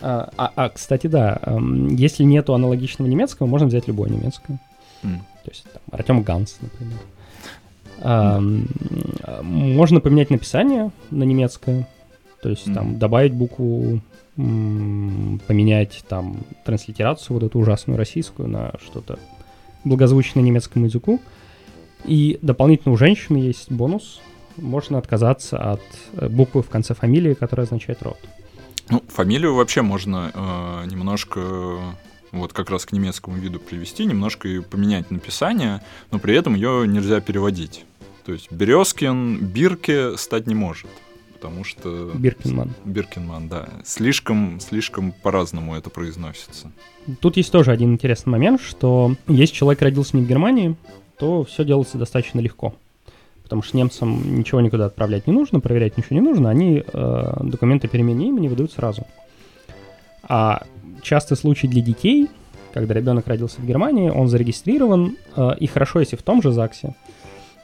[0.00, 4.58] А, а, а, кстати, да, эм, если нету аналогичного немецкого, можно взять любое немецкое.
[5.02, 5.18] Mm.
[5.44, 6.98] То есть там, Артем Ганс, например.
[7.98, 9.42] Mm.
[9.42, 11.88] Можно поменять написание на немецкое,
[12.42, 12.74] то есть mm.
[12.74, 14.00] там добавить букву,
[14.36, 19.18] поменять там транслитерацию вот эту ужасную российскую на что-то
[19.84, 21.20] благозвучное немецкому языку.
[22.04, 24.20] И дополнительно у женщины есть бонус,
[24.56, 25.82] можно отказаться от
[26.14, 28.18] э, буквы в конце фамилии, которая означает род.
[28.88, 31.80] Ну, фамилию вообще можно э, немножко
[32.38, 36.86] вот как раз к немецкому виду привести, немножко и поменять написание, но при этом ее
[36.86, 37.84] нельзя переводить.
[38.24, 40.90] То есть Березкин Бирке стать не может,
[41.32, 42.10] потому что...
[42.14, 42.74] Биркинман.
[42.84, 43.68] Биркинман, да.
[43.84, 46.72] Слишком, слишком по-разному это произносится.
[47.20, 50.76] Тут есть тоже один интересный момент, что если человек родился не в Германии,
[51.18, 52.74] то все делается достаточно легко
[53.46, 57.86] потому что немцам ничего никуда отправлять не нужно, проверять ничего не нужно, они э, документы
[57.86, 59.06] перемены имени выдают сразу.
[60.24, 60.64] А
[61.02, 62.28] частый случай для детей,
[62.72, 66.94] когда ребенок родился в Германии, он зарегистрирован, э, и хорошо, если в том же ЗАГСе,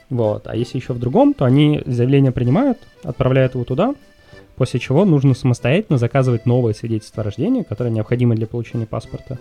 [0.09, 3.95] вот, а если еще в другом, то они заявление принимают, отправляют его туда,
[4.55, 9.39] после чего нужно самостоятельно заказывать новое свидетельство о рождении, которое необходимо для получения паспорта,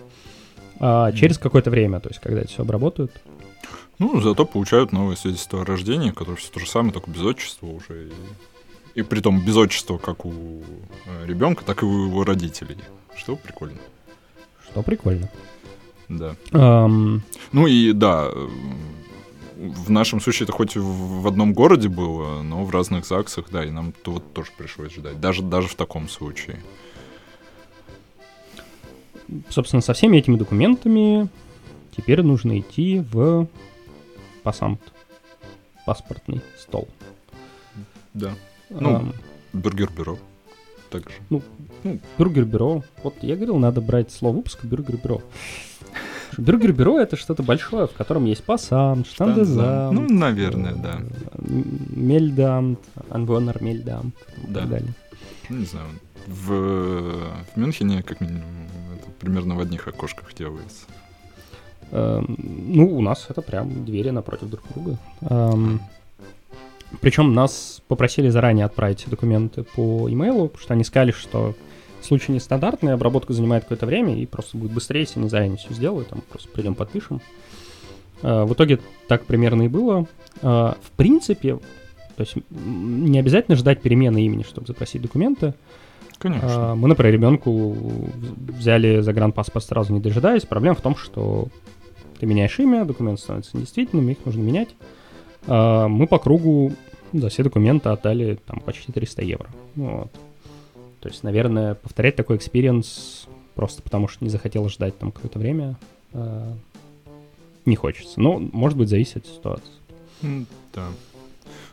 [0.81, 3.13] э, через какое-то время, то есть когда это все обработают.
[3.99, 7.67] Ну, зато получают новое свидетельство о рождении, которое все то же самое, только без отчества
[7.67, 8.09] уже.
[8.09, 12.77] И, и при том без отчества как у э, ребенка, так и у его родителей.
[13.17, 13.79] Что прикольно.
[14.71, 15.31] Что прикольно.
[16.09, 16.37] Да.
[16.51, 17.21] Um...
[17.53, 18.31] Ну и да,
[19.63, 23.71] в нашем случае это хоть в одном городе было, но в разных ЗАГСах, да, и
[23.71, 26.61] нам то вот тоже пришлось ждать, даже, даже в таком случае.
[29.49, 31.29] Собственно, со всеми этими документами
[31.97, 33.47] теперь нужно идти в
[34.43, 34.81] пассант.
[35.87, 36.89] Паспортный стол.
[38.15, 38.35] Да.
[38.71, 39.13] Ну, а,
[40.93, 41.01] бюргер-бюро.
[41.01, 41.17] Также.
[41.31, 41.43] Ну,
[41.85, 42.85] ну, бюргер-бюро.
[43.03, 45.23] Вот я говорил, надо брать слово выпуска бюргер-бюро.
[46.39, 49.95] Бюргер-бюро это что-то большое, в котором есть пассант, штандезам.
[49.95, 51.01] Ну, наверное, да.
[51.37, 52.81] Мельдамт,
[53.11, 54.95] анвонер мельдамт и так далее.
[55.49, 55.89] Ну, не знаю.
[56.27, 58.43] В, в Мюнхене, как минимум,
[58.97, 60.87] это примерно в одних окошках делается.
[61.91, 64.99] Эм, ну, у нас это прям двери напротив друг друга.
[65.23, 65.81] Эм,
[67.01, 71.55] Причем нас попросили заранее отправить документы по имейлу, потому что они сказали, что
[72.01, 76.09] случай нестандартный, обработка занимает какое-то время, и просто будет быстрее, если они заранее все сделают,
[76.09, 77.21] там просто придем подпишем.
[78.23, 80.07] Э, в итоге так примерно и было.
[80.43, 81.59] Э, в принципе,
[82.17, 85.55] то есть не обязательно ждать перемены имени, чтобы запросить документы.
[86.19, 86.75] Конечно.
[86.77, 87.77] Мы, например, ребенку
[88.49, 90.45] взяли загранпаспорт сразу не дожидаясь.
[90.45, 91.49] Проблема в том, что
[92.21, 94.69] ты меняешь имя, документ становится недействительным, их нужно менять.
[95.47, 96.73] А, мы по кругу
[97.13, 99.49] за все документы отдали там почти 300 евро.
[99.75, 100.11] Вот.
[101.01, 105.77] То есть, наверное, повторять такой experience просто потому, что не захотел ждать там какое-то время,
[106.13, 106.53] а,
[107.65, 108.21] не хочется.
[108.21, 109.73] Но, может быть, зависит от ситуации.
[110.75, 110.89] Да.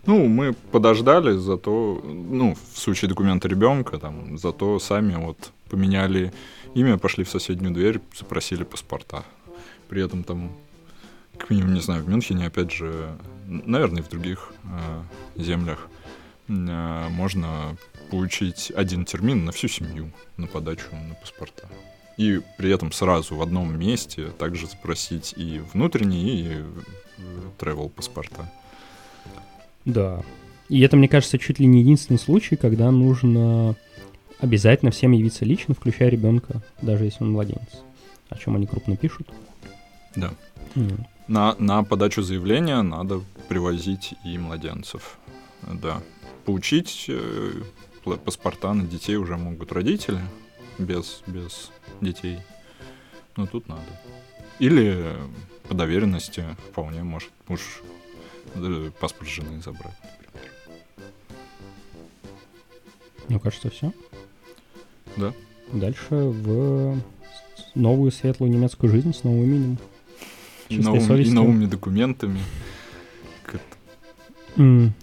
[0.06, 6.34] Ну, мы подождали, зато, ну, в случае документа ребенка, там, зато сами вот поменяли
[6.74, 9.24] имя, пошли в соседнюю дверь, запросили паспорта.
[9.88, 10.52] При этом там,
[11.38, 13.16] как минимум, не знаю, в Мюнхене, опять же,
[13.50, 15.88] наверное, и в других э, землях
[16.48, 16.52] э,
[17.10, 17.76] можно
[18.12, 21.68] получить один термин на всю семью на подачу на паспорта.
[22.18, 26.64] И при этом сразу в одном месте также спросить и внутренние, и э,
[27.58, 28.52] travel паспорта.
[29.86, 30.22] Да.
[30.68, 33.76] И это, мне кажется, чуть ли не единственный случай, когда нужно
[34.40, 37.84] обязательно всем явиться лично, включая ребенка, даже если он младенец.
[38.30, 39.28] О чем они крупно пишут.
[40.16, 40.32] Да.
[40.76, 41.06] Mm.
[41.30, 45.20] На, на подачу заявления надо привозить и младенцев.
[45.62, 46.02] Да.
[46.44, 47.52] Получить э,
[48.26, 50.20] паспорта на детей уже могут родители
[50.80, 51.70] без, без
[52.02, 52.40] детей.
[53.38, 53.84] Но тут надо.
[54.58, 55.16] Или
[55.68, 57.84] по доверенности вполне может муж
[58.56, 61.12] э, паспорт жены забрать, например.
[63.28, 63.94] Ну, кажется, все.
[65.16, 65.32] Да.
[65.74, 66.98] Дальше в
[67.76, 69.78] новую светлую немецкую жизнь с новым именем.
[70.70, 72.40] И, Чистой новым- и новыми документами.
[73.44, 73.62] Как-
[74.58, 74.94] М,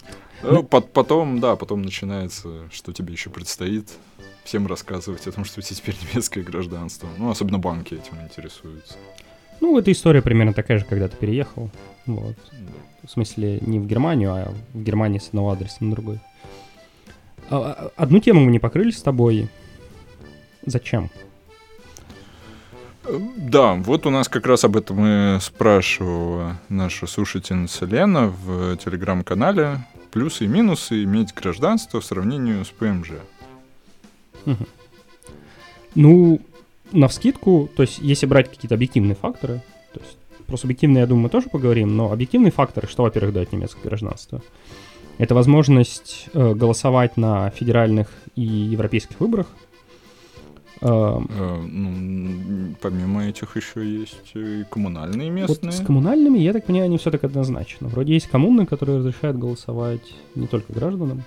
[0.43, 3.91] Ну, пот- потом, да, потом начинается, что тебе еще предстоит.
[4.45, 7.09] Всем рассказывать о том, что у тебя теперь немецкое гражданство.
[7.19, 8.95] Ну, особенно банки этим интересуются.
[9.61, 11.71] Ну, эта история примерно такая же, когда ты переехал.
[12.05, 12.37] Вот.
[13.03, 16.21] В смысле, не в Германию, а в Германии с одного адреса на другой.
[17.51, 19.49] А, а, Одну тему мы не покрыли с тобой.
[20.67, 21.11] Зачем?
[23.37, 29.79] Да, вот у нас как раз об этом и спрашивала наша слушательница Лена в телеграм-канале.
[30.11, 33.13] Плюсы и минусы иметь гражданство в сравнении с ПМЖ.
[35.95, 36.41] Ну,
[36.93, 41.25] на вскидку, то есть если брать какие-то объективные факторы, то есть про субъективные, я думаю,
[41.25, 44.43] мы тоже поговорим, но объективные факторы, что, во-первых, дает немецкое гражданство?
[45.19, 49.47] Это возможность э, голосовать на федеральных и европейских выборах.
[50.83, 55.73] Эм, Э, ну, помимо этих еще есть и коммунальные Вот местные.
[55.73, 57.89] с коммунальными, я так понимаю, не все так однозначно.
[57.89, 61.23] Вроде есть коммуны, которые разрешают голосовать не только гражданам.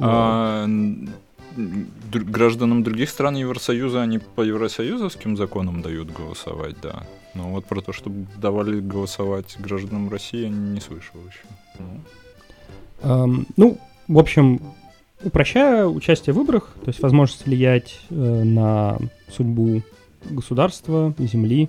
[0.00, 1.08] А, н-
[1.56, 7.06] др- гражданам других стран Евросоюза они по евросоюзовским законам дают голосовать, да.
[7.34, 11.44] Но вот про то, чтобы давали голосовать гражданам России, я не слышал еще.
[11.78, 12.00] Ну,
[13.02, 13.78] Эм, ну,
[14.08, 14.60] в общем,
[15.22, 18.98] упрощая участие в выборах, то есть возможность влиять э, на
[19.30, 19.82] судьбу
[20.24, 21.68] государства, земли,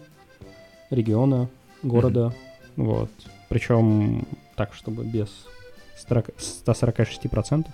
[0.89, 1.49] региона,
[1.83, 2.33] города,
[2.75, 3.09] вот.
[3.49, 4.25] Причем
[4.55, 5.29] так, чтобы без
[6.07, 6.29] 40
[6.65, 7.67] 146%.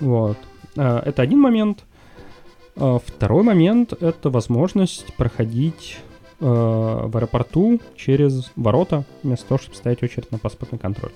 [0.00, 0.38] Вот.
[0.76, 1.84] Э, Это один момент.
[2.76, 5.98] А Второй момент— это возможность проходить
[6.40, 11.12] э, в аэропорту через ворота, вместо того, чтобы ставить очередь на паспортный контроль.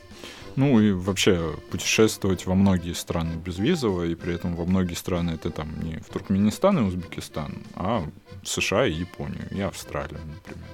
[0.56, 5.50] Ну и вообще путешествовать во многие страны безвизово, и при этом во многие страны это
[5.50, 8.04] там не в Туркменистан и Узбекистан, а
[8.42, 10.68] в США и Японию, и Австралию, например.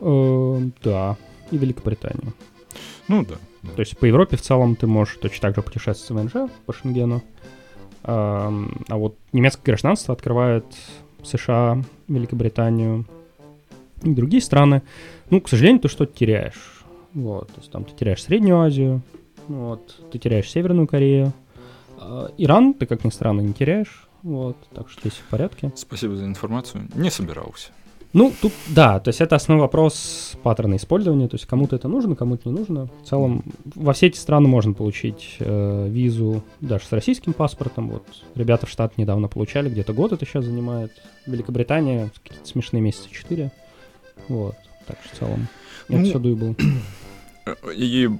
[0.00, 1.16] Э, да,
[1.50, 2.32] и Великобританию.
[3.08, 3.36] Ну да.
[3.74, 6.72] То есть по Европе в целом ты можешь точно так же путешествовать в ВНЖ по
[6.72, 7.22] Шенгену.
[8.02, 10.64] Ам, А вот немецкое гражданство открывает
[11.24, 13.04] США, Великобританию
[14.02, 14.82] и другие страны.
[15.30, 16.75] Ну, к сожалению, ты что-то теряешь.
[17.16, 19.00] Вот, то есть там ты теряешь Среднюю Азию,
[19.48, 21.32] вот, ты теряешь Северную Корею.
[21.98, 24.06] А Иран ты, как ни странно, не теряешь.
[24.22, 25.72] Вот, так что здесь в порядке.
[25.76, 26.88] Спасибо за информацию.
[26.94, 27.70] Не собирался.
[28.12, 32.16] Ну, тут, да, то есть это основной вопрос паттерна использования, то есть кому-то это нужно,
[32.16, 32.90] кому-то не нужно.
[33.02, 33.44] В целом,
[33.74, 37.88] во все эти страны можно получить э, визу даже с российским паспортом.
[37.88, 38.04] Вот
[38.34, 40.92] ребята в штат недавно получали, где-то год это сейчас занимает.
[41.26, 43.50] Великобритания какие-то смешные месяцы 4.
[44.28, 44.54] Вот,
[44.86, 45.48] так что в целом
[45.88, 46.56] это Ну, все дуйбл.
[47.74, 48.10] И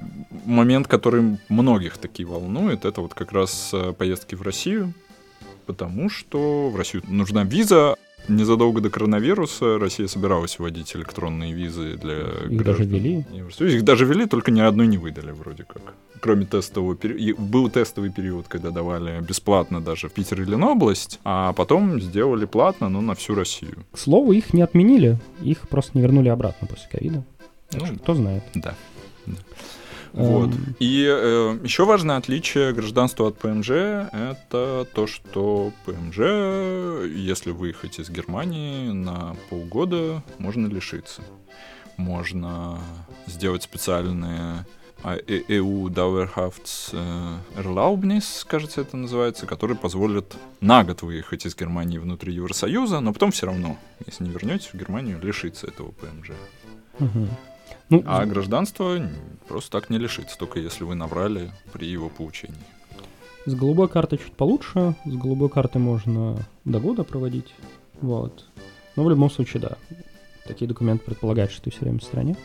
[0.44, 4.92] момент, который многих таки волнует, это вот как раз э, поездки в Россию,
[5.66, 7.96] потому что в Россию нужна виза.
[8.28, 12.18] Незадолго до коронавируса Россия собиралась вводить электронные визы для
[12.50, 13.24] Их даже граждан ввели.
[13.32, 13.76] Евросоюза.
[13.76, 15.94] Их даже ввели, только ни одной не выдали вроде как.
[16.20, 17.40] Кроме тестового периода.
[17.40, 22.88] Был тестовый период, когда давали бесплатно даже в Питер или область, а потом сделали платно,
[22.88, 23.84] но на всю Россию.
[23.92, 27.24] К слову, их не отменили, их просто не вернули обратно после ковида.
[27.74, 28.42] Ну, кто знает.
[28.54, 28.74] Да.
[29.26, 29.36] Да.
[30.12, 30.48] Вот.
[30.48, 36.18] Эм, И э, еще важное отличие гражданства от ПМЖ это то, что ПМЖ,
[37.14, 41.22] если выехать из Германии на полгода, можно лишиться.
[41.98, 42.78] Можно
[43.26, 44.64] сделать специальные
[45.02, 51.54] а, э- EU Dauerhaft э, Erlaubnis, кажется, это называется, которые позволят на год выехать из
[51.54, 56.30] Германии внутри Евросоюза, но потом все равно, если не вернетесь в Германию, лишиться этого ПМЖ.
[56.98, 57.28] мгм.
[57.90, 59.00] Ну, А гражданство
[59.48, 62.56] просто так не лишится, только если вы набрали при его получении.
[63.44, 64.94] С голубой картой чуть получше.
[65.04, 67.54] С голубой картой можно до года проводить.
[68.00, 68.44] Вот.
[68.96, 69.76] Но в любом случае, да.
[70.46, 72.36] Такие документы предполагают, что ты все время в стране.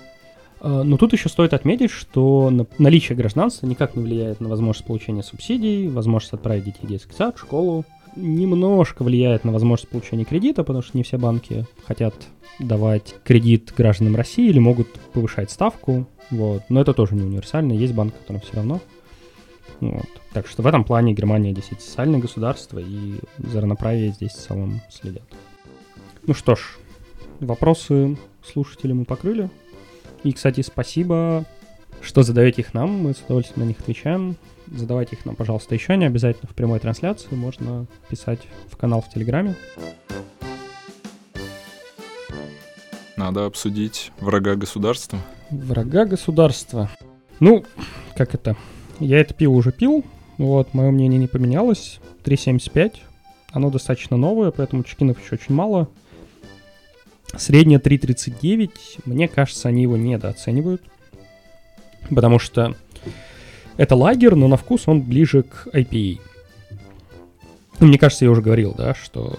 [0.60, 4.86] А, Но тут еще стоит отметить, что на- наличие гражданства никак не влияет на возможность
[4.86, 7.84] получения субсидий, возможность отправить детей в детский сад, школу.
[8.16, 12.14] Немножко влияет на возможность получения кредита, потому что не все банки хотят
[12.60, 16.08] давать кредит гражданам России или могут повышать ставку.
[16.30, 16.64] Вот.
[16.70, 17.74] Но это тоже не универсально.
[17.74, 18.82] Есть банк, которым все равно.
[19.80, 20.08] Вот.
[20.34, 24.82] Так что в этом плане Германия действительно социальное государство, и за равноправие здесь в целом
[24.90, 25.24] следят.
[26.28, 26.78] Ну что ж,
[27.40, 29.50] вопросы слушателей мы покрыли.
[30.24, 31.46] И, кстати, спасибо,
[32.02, 34.36] что задаете их нам, мы с удовольствием на них отвечаем.
[34.74, 39.14] Задавайте их нам, пожалуйста, еще не обязательно в прямой трансляции, можно писать в канал в
[39.14, 39.56] Телеграме.
[43.18, 45.20] Надо обсудить врага государства.
[45.50, 46.90] Врага государства.
[47.42, 47.66] Ну,
[48.16, 48.56] как это?
[49.00, 50.06] Я это пиво уже пил,
[50.38, 52.00] вот, мое мнение не поменялось.
[52.24, 52.96] 3.75.
[53.52, 55.90] Оно достаточно новое, поэтому чекинов еще очень мало.
[57.36, 58.70] Средняя 3.39,
[59.06, 60.82] мне кажется, они его недооценивают.
[62.10, 62.76] Потому что
[63.82, 66.20] это лагер, но на вкус он ближе к IPA.
[67.80, 69.34] Ну, мне кажется, я уже говорил, да, что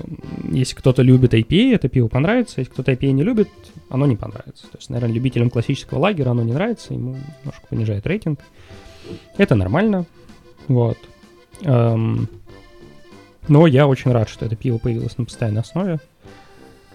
[0.51, 3.49] если кто-то любит IPA, это пиво понравится, если кто-то IPA не любит,
[3.89, 4.65] оно не понравится.
[4.65, 8.41] То есть, наверное, любителям классического лагера оно не нравится, ему немножко понижает рейтинг.
[9.37, 10.07] Это нормально,
[10.67, 10.99] вот.
[11.61, 12.29] Эм,
[13.47, 16.01] но я очень рад, что это пиво появилось на постоянной основе.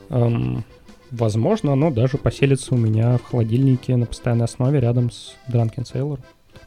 [0.10, 0.66] Эм,
[1.12, 6.20] возможно, оно даже поселится у меня в холодильнике на постоянной основе рядом с Drunken Sailor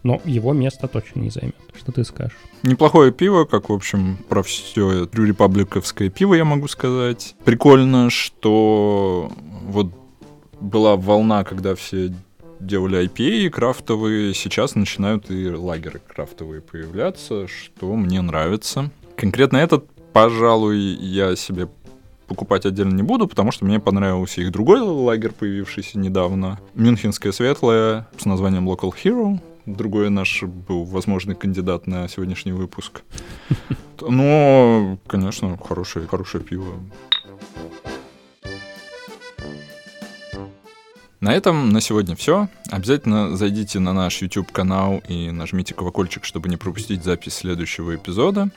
[0.02, 1.56] но его место точно не займет.
[1.76, 2.36] Что ты скажешь?
[2.62, 7.34] Неплохое пиво, как, в общем, про все репабликовское пиво я могу сказать.
[7.44, 9.30] Прикольно, что
[9.62, 9.88] вот
[10.60, 12.12] была волна, когда все
[12.60, 18.90] делали IPA крафтовые, сейчас начинают и лагеры крафтовые появляться, что мне нравится.
[19.16, 21.68] Конкретно этот, пожалуй, я себе
[22.26, 26.60] покупать отдельно не буду, потому что мне понравился их другой лагерь, появившийся недавно.
[26.74, 33.02] Мюнхенская светлая с названием Local Hero другой наш был возможный кандидат на сегодняшний выпуск.
[34.00, 36.74] Но, конечно, хорошее, хорошее пиво.
[41.20, 42.48] На этом на сегодня все.
[42.70, 48.50] Обязательно зайдите на наш YouTube канал и нажмите колокольчик, чтобы не пропустить запись следующего эпизода.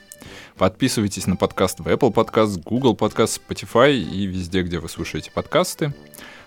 [0.56, 5.92] Подписывайтесь на подкаст в Apple Podcast, Google Podcast, Spotify и везде, где вы слушаете подкасты.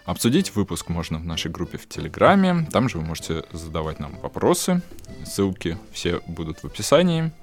[0.08, 2.66] Обсудить выпуск можно в нашей группе в Телеграме.
[2.72, 4.82] Там же вы можете задавать нам вопросы.
[5.26, 7.34] Ссылки все будут в описании.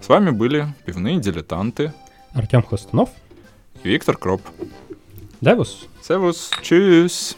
[0.00, 1.92] С вами были пивные дилетанты.
[2.32, 3.10] Артем Хостунов.
[3.82, 4.42] И Виктор Кроп.
[5.40, 5.88] Давус.
[6.02, 6.52] Севус.
[6.62, 7.36] Чус.